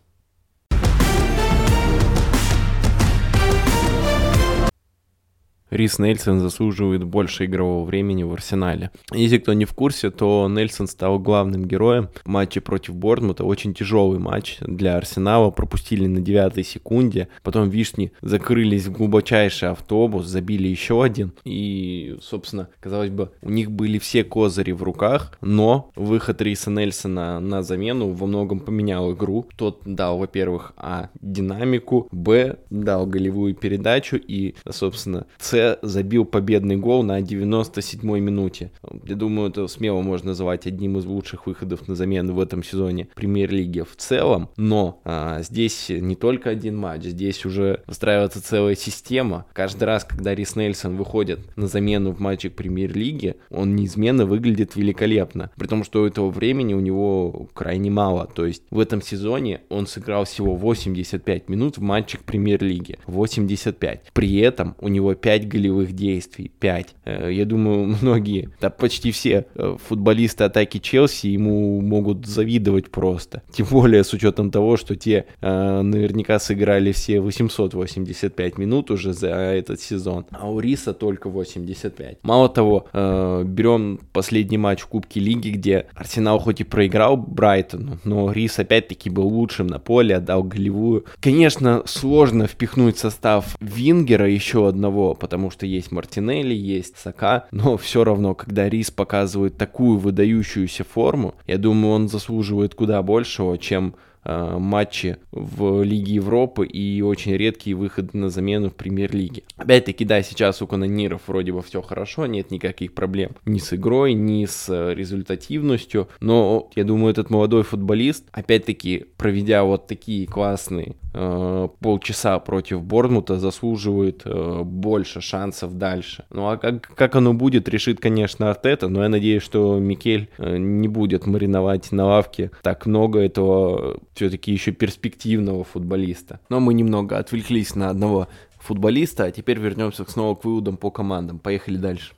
Рис 5.71 5.97
Нельсон 5.97 6.39
заслуживает 6.41 7.04
больше 7.04 7.45
игрового 7.45 7.86
времени 7.86 8.21
в 8.21 8.32
Арсенале. 8.34 8.91
Если 9.12 9.39
кто 9.39 9.54
не 9.54 9.65
в 9.65 9.73
курсе, 9.73 10.12
то 10.12 10.47
Нельсон 10.47 10.88
стал 10.88 11.17
главным 11.17 11.65
героем 11.65 12.10
в 12.23 12.28
матче 12.28 12.62
против 12.62 12.95
Борнмута. 12.95 13.43
Очень 13.43 13.73
тяжелый 13.73 14.19
матч 14.19 14.58
для 14.60 14.95
Арсенала. 14.95 15.49
Пропустили 15.49 16.06
на 16.06 16.21
девятой 16.21 16.63
секунде. 16.63 17.30
Потом 17.41 17.69
Вишни 17.69 18.12
закрылись 18.21 18.86
в 18.86 18.91
глубочайший 18.91 19.69
автобус, 19.69 20.28
забили 20.28 20.67
еще 20.67 21.04
один. 21.04 21.34
И, 21.45 22.15
собственно, 22.21 22.69
казалось 22.80 23.10
бы, 23.10 23.32
у 23.41 23.49
них 23.49 23.71
были 23.71 23.97
все 23.97 24.23
козыри 24.23 24.71
в 24.71 24.84
руках. 24.84 25.36
Но 25.41 25.91
выход 25.95 26.41
Риса 26.43 26.69
Нельсона 26.69 27.39
на 27.39 27.63
замену 27.63 28.12
во 28.12 28.28
многом 28.28 28.60
поменял 28.60 29.13
игру. 29.13 29.47
Тот 29.56 29.82
дал, 29.84 30.19
во-первых, 30.19 30.73
а, 30.78 31.10
динамику, 31.21 32.08
б, 32.12 32.58
дал 32.69 33.08
голевую 33.08 33.56
передачу 33.56 34.15
и, 34.15 34.54
собственно, 34.69 35.25
с 35.39 35.54
забил 35.81 36.25
победный 36.25 36.77
гол 36.77 37.03
на 37.03 37.21
97-й 37.21 38.19
минуте. 38.19 38.71
Я 39.07 39.15
думаю, 39.15 39.49
это 39.49 39.67
смело 39.67 40.01
можно 40.01 40.29
называть 40.29 40.67
одним 40.67 40.97
из 40.97 41.05
лучших 41.05 41.47
выходов 41.47 41.87
на 41.87 41.95
замену 41.95 42.33
в 42.33 42.39
этом 42.39 42.63
сезоне 42.63 43.07
премьер-лиги 43.15 43.81
в 43.81 43.95
целом. 43.95 44.49
Но 44.57 45.01
а, 45.03 45.41
здесь 45.41 45.89
не 45.89 46.15
только 46.15 46.49
один 46.49 46.77
матч, 46.77 47.03
здесь 47.03 47.45
уже 47.45 47.83
выстраивается 47.87 48.43
целая 48.43 48.75
система. 48.75 49.45
Каждый 49.53 49.85
раз, 49.85 50.03
когда 50.03 50.33
Рис 50.35 50.55
Нельсон 50.55 50.95
выходит 50.97 51.39
на 51.55 51.67
замену 51.67 52.11
в 52.11 52.19
матче 52.19 52.49
премьер-лиги, 52.49 53.35
он 53.49 53.75
неизменно 53.75 54.25
выглядит 54.25 54.75
великолепно. 54.75 55.51
При 55.55 55.67
том, 55.67 55.83
что 55.83 56.05
этого 56.05 56.29
времени 56.29 56.73
у 56.73 56.79
него 56.79 57.47
крайне 57.53 57.89
мало. 57.89 58.27
То 58.33 58.45
есть 58.45 58.63
в 58.69 58.79
этом 58.79 59.01
сезоне 59.01 59.61
он 59.69 59.87
сыграл 59.87 60.25
всего 60.25 60.55
85 60.55 61.49
минут 61.49 61.77
в 61.77 61.81
матчах 61.81 62.21
премьер-лиги. 62.21 62.99
85. 63.07 64.11
При 64.13 64.37
этом 64.39 64.75
у 64.79 64.87
него 64.87 65.13
5 65.13 65.44
5 65.45 65.47
голевых 65.47 65.93
действий, 65.93 66.51
5. 66.60 66.95
Э, 67.05 67.31
я 67.31 67.45
думаю, 67.45 67.95
многие, 68.01 68.49
да 68.62 68.69
почти 68.69 69.12
все 69.12 69.45
э, 69.55 69.77
футболисты 69.88 70.43
атаки 70.43 70.79
Челси 70.79 71.27
ему 71.27 71.81
могут 71.81 72.25
завидовать 72.25 72.91
просто. 72.91 73.41
Тем 73.51 73.67
более 73.69 74.03
с 74.03 74.13
учетом 74.13 74.51
того, 74.51 74.77
что 74.77 74.95
те 74.95 75.25
э, 75.41 75.81
наверняка 75.81 76.39
сыграли 76.39 76.91
все 76.91 77.19
885 77.19 78.58
минут 78.58 78.91
уже 78.91 79.13
за 79.13 79.27
этот 79.27 79.79
сезон, 79.79 80.25
а 80.31 80.49
у 80.49 80.60
Риса 80.60 80.93
только 80.93 81.29
85. 81.29 82.19
Мало 82.23 82.49
того, 82.49 82.86
берем 82.93 83.99
последний 84.13 84.58
матч 84.58 84.81
в 84.81 84.88
Кубке 84.88 85.19
Лиги, 85.19 85.49
где 85.49 85.88
Арсенал 85.95 86.39
хоть 86.39 86.62
и 86.62 86.63
проиграл 86.63 87.17
Брайтону, 87.17 87.99
но 88.03 88.31
Рис 88.31 88.60
опять-таки 88.60 89.10
был 89.10 89.27
лучшим 89.27 89.67
на 89.67 89.79
поле, 89.79 90.15
отдал 90.15 90.43
голевую. 90.43 91.05
Конечно, 91.19 91.84
сложно 91.86 92.47
впихнуть 92.47 92.97
состав 92.97 93.55
Вингера 93.60 94.29
еще 94.29 94.67
одного, 94.67 95.13
потому 95.15 95.35
потому 95.36 95.52
что 95.52 95.65
есть 95.65 95.91
Мартинелли, 95.91 96.54
есть 96.54 96.98
Сака, 96.98 97.48
но 97.52 97.76
все 97.86 98.06
равно, 98.06 98.36
когда 98.36 98.69
Рис 98.69 98.89
показывает 98.89 99.58
такую 99.58 99.98
выдающуюся 99.98 100.86
форму, 100.86 101.36
я 101.45 101.58
думаю, 101.58 101.93
он 101.93 102.08
заслуживает 102.08 102.74
куда 102.74 103.04
большего, 103.04 103.58
чем 103.58 103.95
матчи 104.25 105.17
в 105.31 105.83
Лиге 105.83 106.15
Европы 106.15 106.65
и 106.65 107.01
очень 107.01 107.33
редкие 107.33 107.75
выходы 107.75 108.17
на 108.17 108.29
замену 108.29 108.69
в 108.69 108.75
Премьер-лиге. 108.75 109.43
Опять-таки, 109.57 110.05
да, 110.05 110.21
сейчас 110.21 110.61
у 110.61 110.67
канониров 110.67 111.21
вроде 111.27 111.51
бы 111.51 111.61
все 111.61 111.81
хорошо, 111.81 112.25
нет 112.25 112.51
никаких 112.51 112.93
проблем 112.93 113.31
ни 113.45 113.59
с 113.59 113.73
игрой, 113.73 114.13
ни 114.13 114.45
с 114.45 114.67
э, 114.69 114.93
результативностью, 114.93 116.09
но 116.19 116.69
я 116.75 116.83
думаю, 116.83 117.11
этот 117.11 117.29
молодой 117.29 117.63
футболист, 117.63 118.25
опять-таки, 118.31 119.05
проведя 119.17 119.63
вот 119.63 119.88
такие 119.88 120.27
классные 120.27 120.95
э, 121.13 121.69
полчаса 121.79 122.39
против 122.39 122.83
Борнмута 122.83 123.38
заслуживает 123.38 124.23
э, 124.25 124.61
больше 124.63 125.21
шансов 125.21 125.77
дальше. 125.77 126.25
Ну 126.29 126.49
а 126.49 126.57
как, 126.57 126.81
как 126.95 127.15
оно 127.15 127.33
будет, 127.33 127.69
решит, 127.69 127.99
конечно, 127.99 128.49
Артета, 128.49 128.89
но 128.89 129.03
я 129.03 129.09
надеюсь, 129.09 129.43
что 129.43 129.79
Микель 129.79 130.29
э, 130.38 130.57
не 130.57 130.88
будет 130.88 131.25
мариновать 131.25 131.91
на 131.91 132.05
лавке 132.05 132.51
так 132.61 132.85
много 132.85 133.19
этого 133.19 133.99
все-таки 134.15 134.51
еще 134.51 134.71
перспективного 134.71 135.63
футболиста. 135.63 136.39
Но 136.49 136.60
мы 136.60 136.73
немного 136.73 137.17
отвлеклись 137.17 137.75
на 137.75 137.89
одного 137.89 138.28
футболиста, 138.58 139.25
а 139.25 139.32
теперь 139.32 139.60
вернемся 139.60 140.10
снова 140.10 140.36
к 140.36 140.45
выводам 140.45 140.78
по 140.78 140.89
командам. 140.89 141.38
Поехали 141.38 141.78
дальше. 141.78 142.13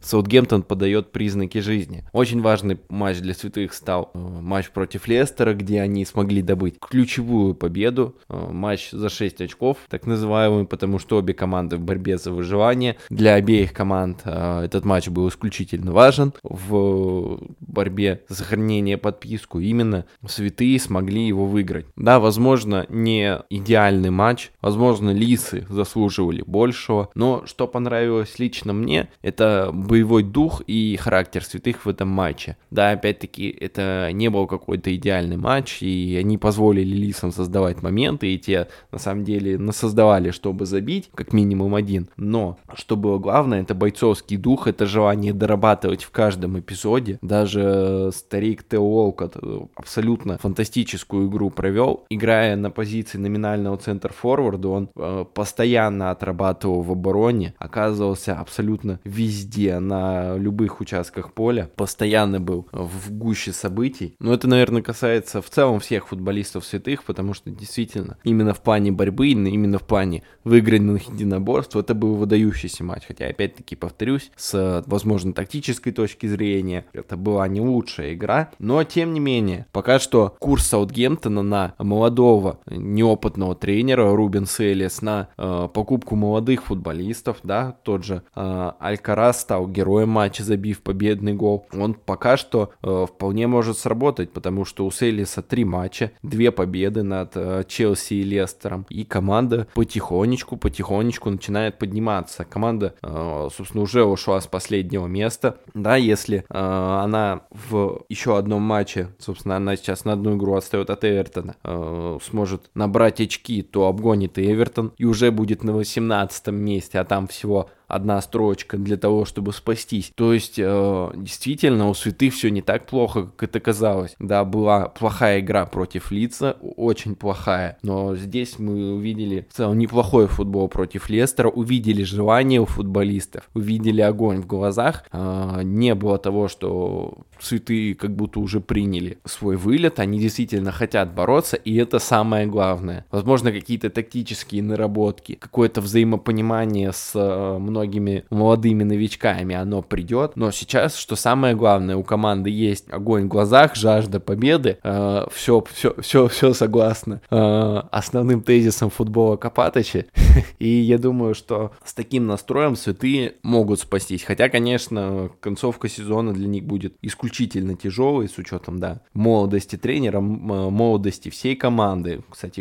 Саутгемптон 0.00 0.62
подает 0.62 1.12
признаки 1.12 1.58
жизни. 1.58 2.04
Очень 2.12 2.40
важный 2.40 2.78
матч 2.88 3.18
для 3.18 3.34
святых 3.34 3.74
стал 3.74 4.10
э, 4.14 4.18
матч 4.18 4.70
против 4.70 5.06
Лестера, 5.08 5.54
где 5.54 5.80
они 5.80 6.04
смогли 6.04 6.42
добыть 6.42 6.78
ключевую 6.80 7.54
победу. 7.54 8.16
Э, 8.28 8.48
матч 8.50 8.90
за 8.90 9.08
6 9.08 9.40
очков, 9.42 9.78
так 9.88 10.06
называемый, 10.06 10.66
потому 10.66 10.98
что 10.98 11.18
обе 11.18 11.34
команды 11.34 11.76
в 11.76 11.80
борьбе 11.80 12.18
за 12.18 12.32
выживание. 12.32 12.96
Для 13.10 13.34
обеих 13.34 13.72
команд 13.72 14.22
э, 14.24 14.62
этот 14.64 14.84
матч 14.84 15.08
был 15.08 15.28
исключительно 15.28 15.92
важен. 15.92 16.32
В 16.42 17.40
борьбе 17.60 18.22
за 18.28 18.36
сохранение 18.36 18.96
подписку. 18.96 19.60
Именно 19.60 20.06
святые 20.26 20.78
смогли 20.80 21.26
его 21.26 21.46
выиграть. 21.46 21.86
Да, 21.96 22.20
возможно, 22.20 22.86
не 22.88 23.38
идеальный 23.50 24.10
матч, 24.10 24.50
возможно, 24.60 25.10
лисы 25.10 25.66
заслуживали 25.68 26.42
большего, 26.46 27.10
но 27.14 27.44
что 27.46 27.66
понравилось 27.66 28.38
лично 28.38 28.72
мне, 28.72 29.08
это 29.22 29.70
боевой 29.90 30.22
дух 30.22 30.62
и 30.68 30.96
характер 30.96 31.44
святых 31.44 31.84
в 31.84 31.88
этом 31.88 32.08
матче. 32.08 32.56
Да, 32.70 32.92
опять-таки, 32.92 33.48
это 33.48 34.10
не 34.12 34.30
был 34.30 34.46
какой-то 34.46 34.94
идеальный 34.94 35.36
матч, 35.36 35.82
и 35.82 36.16
они 36.16 36.38
позволили 36.38 36.94
лисам 36.94 37.32
создавать 37.32 37.82
моменты, 37.82 38.32
и 38.32 38.38
те, 38.38 38.68
на 38.92 38.98
самом 38.98 39.24
деле, 39.24 39.58
насоздавали, 39.58 40.30
чтобы 40.30 40.64
забить, 40.64 41.10
как 41.12 41.32
минимум 41.32 41.74
один. 41.74 42.08
Но, 42.16 42.56
что 42.74 42.96
было 42.96 43.18
главное, 43.18 43.62
это 43.62 43.74
бойцовский 43.74 44.36
дух, 44.36 44.68
это 44.68 44.86
желание 44.86 45.32
дорабатывать 45.32 46.04
в 46.04 46.12
каждом 46.12 46.60
эпизоде. 46.60 47.18
Даже 47.20 48.10
старик 48.14 48.62
Тео 48.62 48.84
Уолкот 48.84 49.38
абсолютно 49.74 50.38
фантастическую 50.38 51.28
игру 51.28 51.50
провел, 51.50 52.04
играя 52.10 52.54
на 52.54 52.70
позиции 52.70 53.18
номинального 53.18 53.76
центр-форварда, 53.76 54.68
он 54.68 54.88
э, 54.94 55.24
постоянно 55.34 56.12
отрабатывал 56.12 56.82
в 56.82 56.92
обороне, 56.92 57.54
оказывался 57.58 58.38
абсолютно 58.38 59.00
везде, 59.02 59.79
на 59.80 60.36
любых 60.36 60.80
участках 60.80 61.32
поля, 61.32 61.70
постоянно 61.76 62.40
был 62.40 62.68
в 62.72 63.12
гуще 63.12 63.52
событий. 63.52 64.14
Но 64.18 64.32
это, 64.32 64.48
наверное, 64.48 64.82
касается 64.82 65.42
в 65.42 65.50
целом 65.50 65.80
всех 65.80 66.08
футболистов 66.08 66.64
святых, 66.64 67.04
потому 67.04 67.34
что 67.34 67.50
действительно 67.50 68.18
именно 68.24 68.54
в 68.54 68.60
плане 68.60 68.92
борьбы, 68.92 69.28
именно 69.28 69.78
в 69.78 69.82
плане 69.82 70.22
выигранных 70.44 71.08
единоборств, 71.08 71.76
это 71.76 71.94
был 71.94 72.14
выдающийся 72.14 72.84
матч. 72.84 73.04
Хотя, 73.06 73.26
опять-таки, 73.26 73.76
повторюсь, 73.76 74.30
с, 74.36 74.82
возможно, 74.86 75.32
тактической 75.32 75.92
точки 75.92 76.26
зрения, 76.26 76.86
это 76.92 77.16
была 77.16 77.46
не 77.48 77.60
лучшая 77.60 78.14
игра, 78.14 78.50
но, 78.58 78.82
тем 78.84 79.14
не 79.14 79.20
менее, 79.20 79.66
пока 79.72 79.98
что 79.98 80.36
курс 80.38 80.66
Саутгемптона 80.66 81.42
на 81.42 81.74
молодого, 81.78 82.60
неопытного 82.66 83.54
тренера 83.54 84.14
Рубен 84.14 84.46
Селес, 84.46 85.02
на 85.02 85.28
э, 85.36 85.68
покупку 85.72 86.16
молодых 86.16 86.64
футболистов, 86.64 87.38
да, 87.42 87.76
тот 87.82 88.04
же 88.04 88.22
э, 88.34 88.72
Алькарас 88.78 89.40
стал 89.40 89.66
героем 89.70 90.10
матча, 90.10 90.42
забив 90.44 90.82
победный 90.82 91.34
гол, 91.34 91.66
он 91.72 91.94
пока 91.94 92.36
что 92.36 92.70
э, 92.82 93.06
вполне 93.08 93.46
может 93.46 93.78
сработать, 93.78 94.32
потому 94.32 94.64
что 94.64 94.86
у 94.86 94.90
Селиса 94.90 95.42
три 95.42 95.64
матча, 95.64 96.12
две 96.22 96.50
победы 96.50 97.02
над 97.02 97.32
э, 97.34 97.64
Челси 97.66 98.14
и 98.14 98.22
Лестером, 98.22 98.86
и 98.88 99.04
команда 99.04 99.66
потихонечку, 99.74 100.56
потихонечку 100.56 101.30
начинает 101.30 101.78
подниматься. 101.78 102.44
Команда, 102.44 102.94
э, 103.02 103.48
собственно, 103.54 103.82
уже 103.82 104.04
ушла 104.04 104.40
с 104.40 104.46
последнего 104.46 105.06
места, 105.06 105.58
да, 105.74 105.96
если 105.96 106.38
э, 106.38 106.42
она 106.50 107.42
в 107.50 108.02
еще 108.08 108.38
одном 108.38 108.62
матче, 108.62 109.08
собственно, 109.18 109.56
она 109.56 109.76
сейчас 109.76 110.04
на 110.04 110.12
одну 110.12 110.36
игру 110.36 110.54
отстает 110.54 110.90
от 110.90 111.04
Эвертона, 111.04 111.56
э, 111.62 112.18
сможет 112.22 112.70
набрать 112.74 113.20
очки, 113.20 113.62
то 113.62 113.86
обгонит 113.86 114.38
Эвертон, 114.38 114.92
и 114.98 115.04
уже 115.04 115.30
будет 115.30 115.62
на 115.62 115.72
18 115.72 116.48
месте, 116.48 116.98
а 116.98 117.04
там 117.04 117.26
всего 117.26 117.68
одна 117.90 118.20
строчка 118.20 118.76
для 118.76 118.96
того, 118.96 119.24
чтобы 119.24 119.52
спастись. 119.52 120.12
То 120.14 120.32
есть, 120.32 120.58
э, 120.58 121.10
действительно, 121.16 121.88
у 121.88 121.94
святых 121.94 122.34
все 122.34 122.50
не 122.50 122.62
так 122.62 122.86
плохо, 122.86 123.24
как 123.24 123.48
это 123.48 123.60
казалось. 123.60 124.14
Да, 124.18 124.44
была 124.44 124.88
плохая 124.88 125.40
игра 125.40 125.66
против 125.66 126.10
Лица, 126.10 126.56
очень 126.60 127.14
плохая, 127.14 127.78
но 127.82 128.16
здесь 128.16 128.58
мы 128.58 128.94
увидели 128.94 129.46
в 129.50 129.54
целом 129.54 129.78
неплохой 129.78 130.26
футбол 130.26 130.68
против 130.68 131.10
Лестера, 131.10 131.48
увидели 131.48 132.02
желание 132.02 132.60
у 132.60 132.66
футболистов, 132.66 133.48
увидели 133.54 134.00
огонь 134.00 134.42
в 134.42 134.46
глазах, 134.46 135.04
э, 135.12 135.60
не 135.62 135.94
было 135.94 136.18
того, 136.18 136.48
что 136.48 137.18
святые 137.38 137.94
как 137.94 138.14
будто 138.14 138.40
уже 138.40 138.60
приняли 138.60 139.18
свой 139.24 139.56
вылет, 139.56 139.98
они 139.98 140.18
действительно 140.18 140.72
хотят 140.72 141.14
бороться, 141.14 141.56
и 141.56 141.74
это 141.76 141.98
самое 141.98 142.46
главное. 142.46 143.04
Возможно, 143.10 143.52
какие-то 143.52 143.90
тактические 143.90 144.62
наработки, 144.62 145.34
какое-то 145.34 145.80
взаимопонимание 145.80 146.92
с 146.92 147.12
э, 147.14 147.58
многими 147.80 148.24
молодыми 148.30 148.84
новичками, 148.84 149.54
оно 149.54 149.82
придет. 149.82 150.32
Но 150.36 150.50
сейчас, 150.50 150.96
что 150.96 151.16
самое 151.16 151.54
главное, 151.54 151.96
у 151.96 152.02
команды 152.02 152.50
есть 152.50 152.90
огонь 152.90 153.24
в 153.24 153.28
глазах, 153.28 153.74
жажда 153.74 154.20
победы. 154.20 154.78
Э, 154.82 155.26
все, 155.32 155.64
все, 155.72 155.94
все, 156.00 156.28
все 156.28 156.52
согласно 156.52 157.22
э, 157.30 157.82
основным 157.90 158.42
тезисом 158.42 158.90
футбола 158.90 159.36
Копатыча. 159.36 160.04
И 160.58 160.68
я 160.68 160.98
думаю, 160.98 161.34
что 161.34 161.72
с 161.84 161.94
таким 161.94 162.26
настроем 162.26 162.76
святые 162.76 163.34
могут 163.42 163.80
спастись. 163.80 164.24
Хотя, 164.24 164.48
конечно, 164.50 165.30
концовка 165.40 165.88
сезона 165.88 166.34
для 166.34 166.46
них 166.46 166.64
будет 166.64 166.94
исключительно 167.00 167.76
тяжелой, 167.76 168.28
с 168.28 168.36
учетом, 168.36 168.78
да, 168.78 169.00
молодости 169.14 169.76
тренера, 169.76 170.20
молодости 170.20 171.30
всей 171.30 171.56
команды. 171.56 172.22
Кстати, 172.28 172.60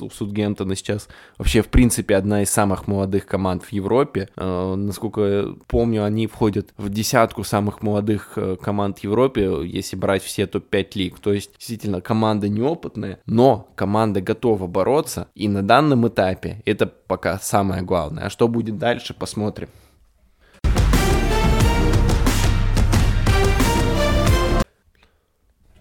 у 0.00 0.10
Судгемптона 0.10 0.74
сейчас 0.74 1.08
вообще, 1.36 1.60
в 1.60 1.68
принципе, 1.68 2.16
одна 2.16 2.42
из 2.42 2.50
самых 2.50 2.86
молодых 2.86 3.26
команд 3.26 3.62
в 3.62 3.72
Европе. 3.72 4.28
Э, 4.40 4.74
насколько 4.76 5.56
помню, 5.66 6.04
они 6.04 6.26
входят 6.28 6.72
в 6.76 6.88
десятку 6.90 7.42
самых 7.42 7.82
молодых 7.82 8.32
э, 8.36 8.56
команд 8.60 9.00
Европе, 9.00 9.62
если 9.64 9.96
брать 9.96 10.22
все 10.22 10.46
топ-5 10.46 10.90
лиг. 10.94 11.18
То 11.18 11.32
есть, 11.32 11.50
действительно, 11.58 12.00
команда 12.00 12.48
неопытная, 12.48 13.18
но 13.26 13.68
команда 13.74 14.20
готова 14.20 14.66
бороться. 14.68 15.26
И 15.34 15.48
на 15.48 15.62
данном 15.62 16.06
этапе 16.06 16.62
это 16.64 16.86
пока 16.86 17.38
самое 17.40 17.82
главное. 17.82 18.26
А 18.26 18.30
что 18.30 18.46
будет 18.46 18.78
дальше, 18.78 19.12
посмотрим. 19.12 19.68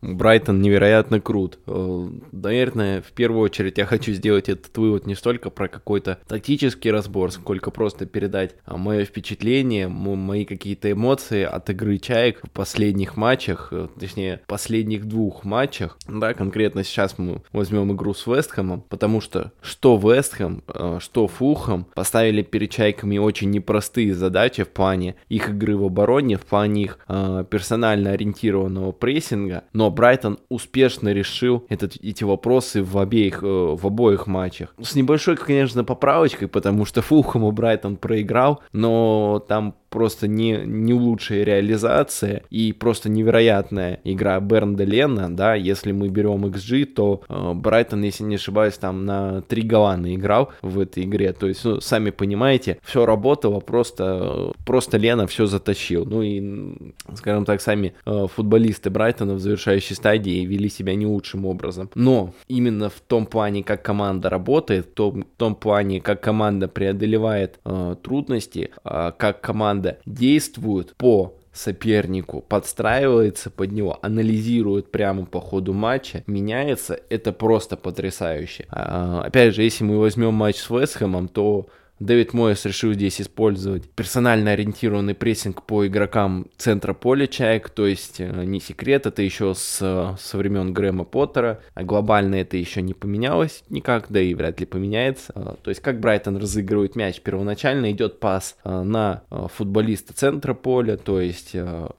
Брайтон 0.02 0.62
невероятно 0.62 1.20
крут. 1.20 1.60
Э, 1.68 2.10
наверное, 2.32 3.02
в 3.02 3.12
первую 3.12 3.42
очередь 3.42 3.78
я 3.78 3.86
хочу 3.86 4.14
сделать 4.14 4.50
этот 4.50 4.76
вывод 4.78 5.06
не 5.06 5.16
столько 5.16 5.50
про 5.50 5.68
какой-то 5.68 6.20
тактический 6.28 6.92
разбор, 6.92 7.32
сколько 7.32 7.72
просто 7.72 8.06
передать 8.06 8.56
а, 8.66 8.78
мое 8.78 9.06
впечатление, 9.06 9.88
мои 9.88 10.46
какие-то 10.46 10.92
эмоции 10.92 11.44
от 11.44 11.70
игры 11.70 11.98
Чаек 11.98 12.40
в 12.44 12.50
последних 12.52 13.18
матчах, 13.18 13.70
э, 13.72 13.88
точнее, 14.00 14.42
последних 14.48 15.06
двух 15.06 15.44
матчах. 15.44 15.98
Да, 16.08 16.34
конкретно 16.34 16.84
сейчас 16.84 17.18
мы 17.18 17.42
возьмем 17.52 17.92
игру 17.94 18.14
с 18.14 18.26
Вестхэмом, 18.28 18.82
потому 18.82 19.22
что 19.22 19.52
что 19.62 19.98
Вестхэм, 19.98 20.64
э, 20.68 21.00
что 21.02 21.28
Фулхэм 21.28 21.86
поставили 21.94 22.42
перед 22.42 22.70
Чайками 22.70 23.18
очень 23.18 23.50
непростые 23.52 24.14
задачи 24.14 24.64
в 24.64 24.70
плане 24.70 25.16
их 25.30 25.50
игры 25.50 25.76
в 25.78 25.86
обороне, 25.86 26.38
в 26.38 26.46
плане 26.46 26.84
их 26.84 27.00
персонально 27.08 28.12
ориентированного 28.12 28.92
прессинга, 28.92 29.64
но 29.74 29.87
Брайтон 29.90 30.40
успешно 30.50 31.10
решил 31.10 31.66
этот, 31.70 31.96
эти 32.02 32.24
вопросы 32.24 32.84
в 32.84 32.98
обеих, 32.98 33.44
э, 33.44 33.46
в 33.46 33.86
обоих 33.86 34.28
матчах. 34.28 34.74
С 34.82 34.96
небольшой, 34.96 35.36
конечно, 35.38 35.84
поправочкой, 35.84 36.48
потому 36.48 36.86
что 36.86 37.02
Фулхэму 37.02 37.52
Брайтон 37.52 37.98
проиграл, 37.98 38.62
но 38.72 39.44
там 39.48 39.76
просто 39.90 40.28
не, 40.28 40.64
не 40.66 40.94
лучшая 40.94 41.44
реализация 41.44 42.44
и 42.50 42.74
просто 42.74 43.10
невероятная 43.10 44.00
игра 44.04 44.40
Бернда 44.40 44.84
Лена, 44.84 45.36
да, 45.36 45.56
если 45.56 45.92
мы 45.92 46.10
берем 46.10 46.46
XG, 46.46 46.86
то 46.86 47.22
э, 47.28 47.54
Брайтон, 47.54 48.04
если 48.04 48.24
не 48.24 48.36
ошибаюсь, 48.36 48.76
там 48.76 49.06
на 49.06 49.42
три 49.42 49.62
гола 49.62 49.98
играл 49.98 50.52
в 50.62 50.80
этой 50.80 51.04
игре, 51.04 51.34
то 51.34 51.48
есть, 51.48 51.64
ну, 51.64 51.80
сами 51.80 52.10
понимаете, 52.10 52.80
все 52.84 53.06
работало, 53.06 53.60
просто, 53.60 54.52
просто 54.66 54.98
Лена 54.98 55.28
все 55.28 55.46
затащил, 55.46 56.06
ну 56.06 56.22
и, 56.22 56.94
скажем 57.16 57.46
так, 57.46 57.62
сами 57.62 57.94
э, 58.06 58.28
футболисты 58.34 58.90
Брайтона 58.90 59.36
в 59.36 59.40
завершающей 59.40 59.96
стадии 59.96 60.46
вели 60.46 60.70
себя 60.70 60.96
не 60.96 61.06
лучшим 61.06 61.46
образом, 61.46 61.90
но 61.96 62.34
именно 62.48 62.90
в 62.90 63.00
том 63.00 63.26
плане, 63.26 63.64
как 63.64 63.84
команда 63.84 64.30
работает, 64.30 64.88
в 64.88 64.94
том, 64.94 65.22
в 65.24 65.38
том 65.38 65.56
плане, 65.56 66.02
как 66.02 66.22
команда 66.22 66.68
преодолевает 66.68 67.60
э, 67.66 67.96
трудности, 68.02 68.72
э, 68.84 69.12
как 69.18 69.42
команда 69.42 69.77
команда 69.78 70.00
действует 70.06 70.96
по 70.96 71.36
сопернику, 71.54 72.42
подстраивается 72.42 73.50
под 73.50 73.72
него, 73.72 73.98
анализирует 74.02 74.92
прямо 74.92 75.26
по 75.26 75.40
ходу 75.42 75.74
матча, 75.74 76.24
меняется, 76.28 77.00
это 77.10 77.32
просто 77.32 77.78
потрясающе. 77.78 78.66
А, 78.70 79.24
опять 79.26 79.56
же, 79.56 79.64
если 79.64 79.84
мы 79.84 80.00
возьмем 80.00 80.34
матч 80.34 80.58
с 80.58 80.70
Вестхэмом, 80.70 81.28
то 81.28 81.68
Дэвид 82.00 82.34
Моэс 82.34 82.66
решил 82.66 82.94
здесь 82.94 83.20
использовать 83.20 83.90
персонально 83.90 84.52
ориентированный 84.52 85.16
прессинг 85.16 85.64
по 85.64 85.88
игрокам 85.88 86.48
центра 86.58 86.94
поля 86.94 87.26
Чаек, 87.28 87.70
то 87.70 87.88
есть 87.88 88.20
э, 88.20 88.44
не 88.46 88.60
секрет, 88.60 89.08
это 89.08 89.22
еще 89.22 89.56
с, 89.56 90.16
со 90.20 90.38
времен 90.38 90.74
Грэма 90.74 91.06
Поттера, 91.06 91.62
а 91.74 91.84
глобально 91.84 92.36
это 92.36 92.56
еще 92.58 92.82
не 92.82 92.94
поменялось 92.94 93.64
никак, 93.70 94.08
да 94.10 94.22
и 94.22 94.34
вряд 94.36 94.60
ли 94.60 94.66
поменяется. 94.66 95.32
А, 95.34 95.56
то 95.62 95.72
есть 95.72 95.82
как 95.82 96.00
Брайтон 96.00 96.38
разыгрывает 96.38 96.96
мяч, 96.96 97.20
первоначально 97.22 97.92
идет 97.92 98.20
пас 98.20 98.58
на 98.64 99.24
футболиста 99.56 100.14
центра 100.14 100.54
поля, 100.54 100.98
то 100.98 101.20
есть 101.20 101.56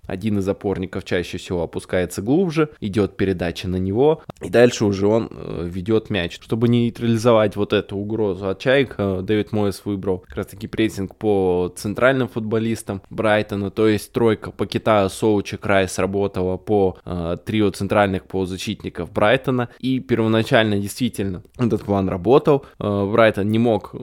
один 0.06 0.38
из 0.38 0.48
опорников 0.48 1.04
чаще 1.04 1.38
всего 1.38 1.62
опускается 1.62 2.22
глубже, 2.22 2.70
идет 2.80 3.16
передача 3.16 3.68
на 3.68 3.76
него, 3.76 4.22
и 4.42 4.48
дальше 4.48 4.84
уже 4.84 5.06
он 5.06 5.28
э, 5.30 5.68
ведет 5.68 6.10
мяч. 6.10 6.38
Чтобы 6.40 6.68
нейтрализовать 6.68 7.56
вот 7.56 7.72
эту 7.72 7.96
угрозу 7.96 8.48
от 8.48 8.60
Чаек, 8.60 8.96
Дэвид 8.96 9.52
Моэс 9.52 9.82
выбрал 9.88 10.18
как 10.18 10.36
раз 10.36 10.46
таки 10.46 10.66
прессинг 10.66 11.16
по 11.16 11.72
центральным 11.76 12.28
футболистам 12.28 13.02
Брайтона, 13.10 13.70
то 13.70 13.88
есть 13.88 14.12
тройка 14.12 14.50
по 14.50 14.66
Китаю, 14.66 15.08
Соучи, 15.08 15.56
Край 15.56 15.88
сработала 15.88 16.56
по 16.56 16.98
э, 17.04 17.36
трио 17.44 17.70
центральных 17.70 18.24
полузащитников 18.24 19.10
Брайтона, 19.10 19.68
и 19.80 20.00
первоначально 20.00 20.78
действительно 20.78 21.42
этот 21.58 21.82
план 21.82 22.08
работал, 22.08 22.66
э, 22.78 23.10
Брайтон 23.12 23.48
не 23.48 23.58
мог 23.58 23.94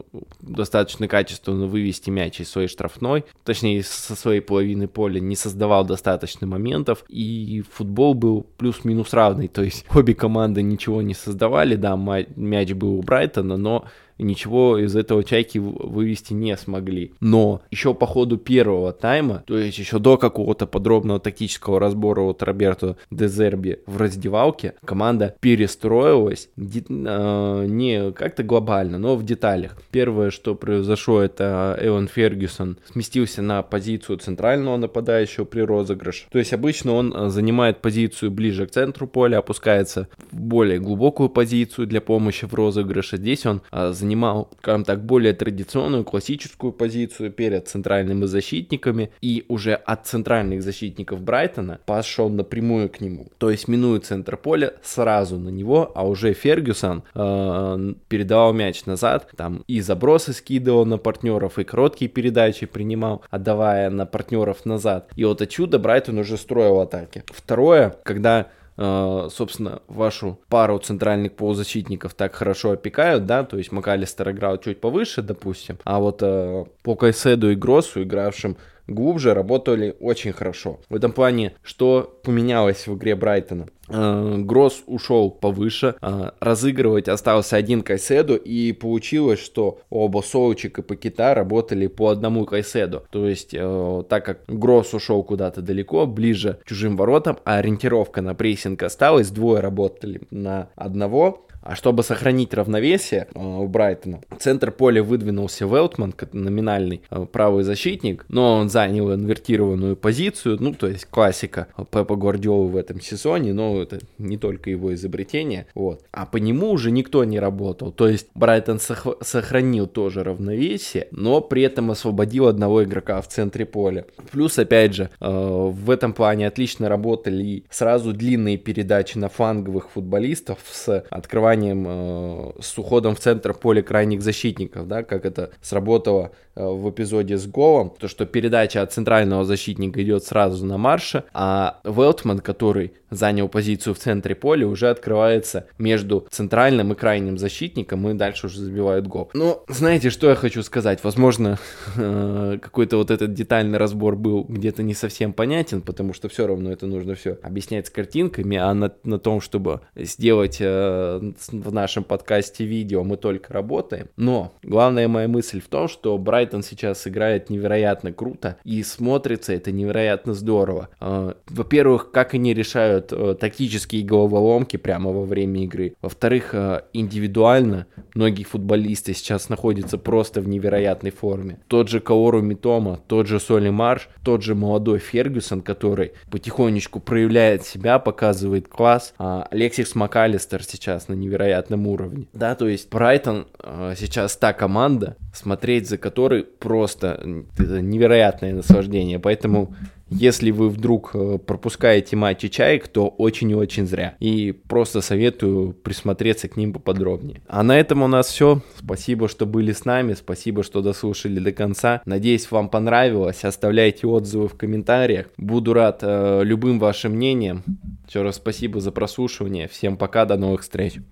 достаточно 0.41 1.07
качественно 1.07 1.67
вывести 1.67 2.09
мяч 2.09 2.39
из 2.39 2.49
своей 2.49 2.67
штрафной, 2.67 3.25
точнее 3.43 3.83
со 3.83 4.15
своей 4.15 4.41
половины 4.41 4.87
поля, 4.87 5.19
не 5.19 5.35
создавал 5.35 5.85
достаточно 5.85 6.47
моментов, 6.47 7.05
и 7.07 7.63
футбол 7.71 8.13
был 8.15 8.45
плюс-минус 8.57 9.13
равный, 9.13 9.47
то 9.47 9.61
есть 9.61 9.85
обе 9.93 10.15
команды 10.15 10.61
ничего 10.63 11.01
не 11.01 11.13
создавали, 11.13 11.75
да, 11.75 11.95
мяч 12.35 12.73
был 12.73 12.99
у 12.99 13.01
Брайтона, 13.01 13.57
но 13.57 13.85
ничего 14.17 14.77
из 14.77 14.95
этого 14.95 15.23
чайки 15.23 15.57
вывести 15.57 16.33
не 16.33 16.55
смогли. 16.57 17.13
Но 17.19 17.61
еще 17.71 17.93
по 17.93 18.05
ходу 18.05 18.37
первого 18.37 18.93
тайма, 18.93 19.43
то 19.45 19.57
есть 19.57 19.77
еще 19.77 19.99
до 19.99 20.17
какого-то 20.17 20.67
подробного 20.67 21.19
тактического 21.19 21.79
разбора 21.79 22.21
от 22.21 22.43
Роберто 22.43 22.97
Дезерби 23.11 23.79
в 23.85 23.97
раздевалке, 23.97 24.73
команда 24.83 25.35
перестроилась 25.39 26.49
э, 26.57 27.65
не 27.67 28.11
как-то 28.11 28.43
глобально, 28.43 28.97
но 28.97 29.15
в 29.15 29.23
деталях. 29.23 29.77
Первое, 29.91 30.31
что 30.31 30.55
произошло, 30.55 31.21
это 31.21 31.77
Эван 31.81 32.07
Фергюсон 32.07 32.77
сместился 32.91 33.41
на 33.41 33.61
позицию 33.63 34.17
центрального 34.17 34.77
нападающего 34.77 35.45
при 35.45 35.61
розыгрыше. 35.61 36.27
То 36.31 36.39
есть 36.39 36.53
обычно 36.53 36.93
он 36.93 37.13
э, 37.13 37.29
занимает 37.29 37.81
позицию 37.81 38.31
ближе 38.31 38.67
к 38.67 38.71
центру 38.71 39.07
поля, 39.07 39.37
опускается 39.37 40.07
в 40.31 40.39
более 40.39 40.79
глубокую 40.79 41.29
позицию 41.29 41.87
для 41.87 42.01
помощи 42.01 42.45
в 42.45 42.53
розыгрыше. 42.53 43.17
Здесь 43.17 43.45
он 43.45 43.61
занимает 43.71 44.04
занимал, 44.05 44.49
скажем 44.59 44.83
так, 44.83 45.03
более 45.03 45.33
традиционную 45.33 46.03
классическую 46.03 46.71
позицию 46.71 47.31
перед 47.31 47.67
центральными 47.67 48.25
защитниками, 48.25 49.09
и 49.21 49.45
уже 49.47 49.73
от 49.73 50.05
центральных 50.05 50.61
защитников 50.61 51.21
Брайтона 51.21 51.79
пошел 51.85 52.29
напрямую 52.29 52.89
к 52.89 53.01
нему. 53.01 53.27
То 53.37 53.49
есть, 53.49 53.67
минуя 53.67 53.99
центр 53.99 54.37
поля, 54.37 54.73
сразу 54.83 55.37
на 55.37 55.49
него, 55.49 55.91
а 55.95 56.07
уже 56.07 56.33
Фергюсон 56.33 57.03
э, 57.15 57.93
передавал 58.07 58.53
мяч 58.53 58.85
назад, 58.85 59.29
там 59.35 59.63
и 59.67 59.81
забросы 59.81 60.33
скидывал 60.33 60.85
на 60.85 60.97
партнеров, 60.97 61.57
и 61.59 61.63
короткие 61.63 62.09
передачи 62.09 62.65
принимал, 62.65 63.23
отдавая 63.29 63.89
на 63.89 64.05
партнеров 64.05 64.65
назад. 64.65 65.09
И 65.15 65.23
вот 65.25 65.41
отсюда 65.41 65.79
Брайтон 65.79 66.19
уже 66.19 66.37
строил 66.37 66.79
атаки. 66.79 67.23
Второе, 67.33 67.95
когда 68.03 68.47
собственно, 68.77 69.81
вашу 69.87 70.39
пару 70.49 70.77
центральных 70.79 71.35
полузащитников 71.35 72.13
так 72.13 72.35
хорошо 72.35 72.71
опекают, 72.71 73.25
да, 73.25 73.43
то 73.43 73.57
есть 73.57 73.71
МакАлистер 73.71 74.31
играл 74.31 74.57
чуть 74.57 74.81
повыше, 74.81 75.21
допустим, 75.21 75.77
а 75.85 75.99
вот 75.99 76.21
э, 76.21 76.65
по 76.83 76.95
Кайседу 76.95 77.51
и 77.51 77.55
Гроссу, 77.55 78.03
игравшим 78.03 78.57
глубже, 78.87 79.33
работали 79.33 79.95
очень 79.99 80.31
хорошо. 80.31 80.79
В 80.89 80.95
этом 80.95 81.11
плане, 81.11 81.53
что 81.63 82.19
поменялось 82.23 82.87
в 82.87 82.95
игре 82.95 83.15
Брайтона? 83.15 83.67
Э, 83.87 84.35
Гросс 84.37 84.83
ушел 84.87 85.29
повыше, 85.31 85.95
э, 86.01 86.31
разыгрывать 86.39 87.07
остался 87.07 87.55
один 87.57 87.81
Кайседу, 87.81 88.35
и 88.35 88.71
получилось, 88.71 89.39
что 89.39 89.79
оба 89.89 90.21
Соучик 90.21 90.79
и 90.79 90.81
Пакета 90.81 91.33
работали 91.33 91.87
по 91.87 92.09
одному 92.09 92.45
Кайседу. 92.45 93.03
То 93.11 93.27
есть, 93.27 93.53
э, 93.53 94.03
так 94.09 94.25
как 94.25 94.39
Гросс 94.47 94.93
ушел 94.93 95.23
куда-то 95.23 95.61
далеко, 95.61 96.05
ближе 96.07 96.59
к 96.63 96.67
чужим 96.67 96.97
воротам, 96.97 97.37
а 97.45 97.57
ориентировка 97.57 98.21
на 98.21 98.33
прессинг 98.33 98.83
осталась, 98.83 99.29
двое 99.29 99.59
работали 99.59 100.21
на 100.31 100.69
одного, 100.75 101.45
а 101.65 101.75
чтобы 101.75 102.03
сохранить 102.03 102.53
равновесие 102.53 103.27
э, 103.33 103.39
у 103.39 103.67
Брайтона, 103.67 104.21
центр 104.39 104.71
поля 104.71 105.01
выдвинулся 105.03 105.65
Велтман, 105.65 106.13
номинальный 106.31 107.01
э, 107.09 107.25
правый 107.29 107.63
защитник, 107.63 108.25
но 108.29 108.57
он 108.57 108.69
занял 108.69 109.13
инвертированную 109.13 109.95
позицию, 109.95 110.57
ну, 110.59 110.73
то 110.73 110.87
есть 110.87 111.05
классика 111.05 111.67
Пепа 111.91 112.15
Гвардиолы 112.15 112.67
в 112.67 112.77
этом 112.77 113.01
сезоне, 113.01 113.51
но 113.51 113.81
это 113.81 113.99
не 114.19 114.37
только 114.37 114.69
его 114.69 114.93
изобретение, 114.93 115.65
вот. 115.73 116.03
А 116.11 116.27
по 116.27 116.37
нему 116.37 116.69
уже 116.69 116.91
никто 116.91 117.23
не 117.23 117.39
работал, 117.39 117.91
то 117.91 118.07
есть 118.07 118.27
Брайтон 118.35 118.77
сох- 118.77 119.17
сохранил 119.21 119.87
тоже 119.87 120.23
равновесие, 120.23 121.07
но 121.09 121.41
при 121.41 121.63
этом 121.63 121.89
освободил 121.89 122.47
одного 122.47 122.83
игрока 122.83 123.19
в 123.21 123.27
центре 123.27 123.65
поля. 123.65 124.05
Плюс, 124.31 124.59
опять 124.59 124.93
же, 124.93 125.09
э, 125.19 125.27
в 125.27 125.89
этом 125.89 126.13
плане 126.13 126.47
отлично 126.47 126.89
работали 126.89 127.63
сразу 127.71 128.13
длинные 128.13 128.57
передачи 128.57 129.17
на 129.17 129.29
фланговых 129.29 129.89
футболистов 129.89 130.59
с 130.71 131.03
открыванием 131.09 131.54
сочетанием 131.55 131.85
э, 131.87 132.51
с 132.61 132.77
уходом 132.77 133.15
в 133.15 133.19
центр 133.19 133.53
поля 133.53 133.81
крайних 133.81 134.21
защитников, 134.21 134.87
да, 134.87 135.03
как 135.03 135.25
это 135.25 135.51
сработало 135.61 136.31
э, 136.55 136.65
в 136.65 136.89
эпизоде 136.89 137.37
с 137.37 137.47
голом, 137.47 137.93
то 137.97 138.07
что 138.07 138.25
передача 138.25 138.81
от 138.81 138.91
центрального 138.93 139.45
защитника 139.45 140.01
идет 140.03 140.23
сразу 140.23 140.65
на 140.65 140.77
марше, 140.77 141.23
а 141.33 141.79
Велтман, 141.83 142.39
который 142.39 142.93
занял 143.15 143.49
позицию 143.49 143.93
в 143.93 143.99
центре 143.99 144.35
поля, 144.35 144.67
уже 144.67 144.89
открывается 144.89 145.67
между 145.77 146.27
центральным 146.29 146.93
и 146.93 146.95
крайним 146.95 147.37
защитником 147.37 148.07
и 148.09 148.13
дальше 148.13 148.47
уже 148.47 148.59
забивает 148.59 149.07
гол. 149.07 149.29
Ну, 149.33 149.63
знаете, 149.67 150.09
что 150.09 150.29
я 150.29 150.35
хочу 150.35 150.63
сказать? 150.63 151.03
Возможно, 151.03 151.57
э, 151.97 152.57
какой-то 152.61 152.97
вот 152.97 153.11
этот 153.11 153.33
детальный 153.33 153.77
разбор 153.77 154.15
был 154.15 154.43
где-то 154.43 154.83
не 154.83 154.93
совсем 154.93 155.33
понятен, 155.33 155.81
потому 155.81 156.13
что 156.13 156.29
все 156.29 156.47
равно 156.47 156.71
это 156.71 156.87
нужно 156.87 157.15
все 157.15 157.37
объяснять 157.41 157.87
с 157.87 157.89
картинками, 157.89 158.57
а 158.57 158.73
на, 158.73 158.91
на 159.03 159.19
том, 159.19 159.41
чтобы 159.41 159.81
сделать 159.95 160.57
э, 160.59 161.33
в 161.51 161.73
нашем 161.73 162.03
подкасте 162.03 162.65
видео, 162.65 163.03
мы 163.03 163.17
только 163.17 163.53
работаем. 163.53 164.07
Но 164.17 164.53
главная 164.63 165.07
моя 165.07 165.27
мысль 165.27 165.61
в 165.61 165.67
том, 165.67 165.87
что 165.87 166.17
Брайтон 166.17 166.63
сейчас 166.63 167.07
играет 167.07 167.49
невероятно 167.49 168.11
круто 168.11 168.57
и 168.63 168.83
смотрится 168.83 169.53
это 169.53 169.71
невероятно 169.71 170.33
здорово. 170.33 170.89
Э, 170.99 171.33
во-первых, 171.47 172.11
как 172.11 172.33
они 172.33 172.53
решают 172.53 173.04
делают 173.09 173.11
э, 173.11 173.39
тактические 173.39 174.03
головоломки 174.03 174.77
прямо 174.77 175.11
во 175.11 175.25
время 175.25 175.63
игры. 175.63 175.95
Во-вторых, 176.01 176.49
э, 176.53 176.81
индивидуально 176.93 177.87
многие 178.13 178.43
футболисты 178.43 179.13
сейчас 179.13 179.49
находятся 179.49 179.97
просто 179.97 180.41
в 180.41 180.47
невероятной 180.47 181.11
форме. 181.11 181.59
Тот 181.67 181.89
же 181.89 181.99
Каору 181.99 182.41
Митома, 182.41 182.99
тот 183.07 183.27
же 183.27 183.39
Соли 183.39 183.69
Марш, 183.69 184.09
тот 184.23 184.43
же 184.43 184.55
молодой 184.55 184.99
Фергюсон, 184.99 185.61
который 185.61 186.13
потихонечку 186.31 186.99
проявляет 186.99 187.65
себя, 187.65 187.99
показывает 187.99 188.67
класс. 188.67 189.13
А 189.17 189.47
Алексис 189.51 189.95
МакАлистер 189.95 190.63
сейчас 190.63 191.07
на 191.07 191.13
невероятном 191.13 191.87
уровне. 191.87 192.27
Да, 192.33 192.55
то 192.55 192.67
есть 192.67 192.89
Брайтон 192.89 193.47
э, 193.61 193.93
сейчас 193.97 194.37
та 194.37 194.53
команда, 194.53 195.17
смотреть 195.33 195.89
за 195.89 195.97
которой 195.97 196.43
просто 196.43 197.21
невероятное 197.25 198.53
наслаждение. 198.53 199.19
Поэтому 199.19 199.75
если 200.09 200.51
вы 200.51 200.69
вдруг 200.69 201.11
э, 201.13 201.39
пропускаете 201.39 202.15
матчи 202.15 202.47
чаек, 202.47 202.87
то 202.87 203.07
очень 203.07 203.51
и 203.51 203.55
очень 203.55 203.87
зря. 203.87 204.15
И 204.19 204.51
просто 204.51 205.01
советую 205.01 205.73
присмотреться 205.73 206.47
к 206.47 206.57
ним 206.57 206.73
поподробнее. 206.73 207.41
А 207.47 207.63
на 207.63 207.79
этом 207.79 208.03
у 208.03 208.07
нас 208.07 208.27
все. 208.27 208.61
Спасибо, 208.77 209.27
что 209.27 209.45
были 209.45 209.71
с 209.71 209.85
нами. 209.85 210.13
Спасибо, 210.13 210.63
что 210.63 210.81
дослушали 210.81 211.39
до 211.39 211.51
конца. 211.51 212.01
Надеюсь, 212.05 212.49
вам 212.51 212.69
понравилось. 212.69 213.43
Оставляйте 213.43 214.07
отзывы 214.07 214.47
в 214.47 214.55
комментариях. 214.55 215.27
Буду 215.37 215.73
рад 215.73 215.99
э, 216.01 216.41
любым 216.43 216.79
вашим 216.79 217.13
мнениям. 217.13 217.63
Еще 218.07 218.21
раз 218.21 218.35
спасибо 218.35 218.79
за 218.79 218.91
прослушивание. 218.91 219.67
Всем 219.67 219.97
пока, 219.97 220.25
до 220.25 220.37
новых 220.37 220.61
встреч. 220.61 220.95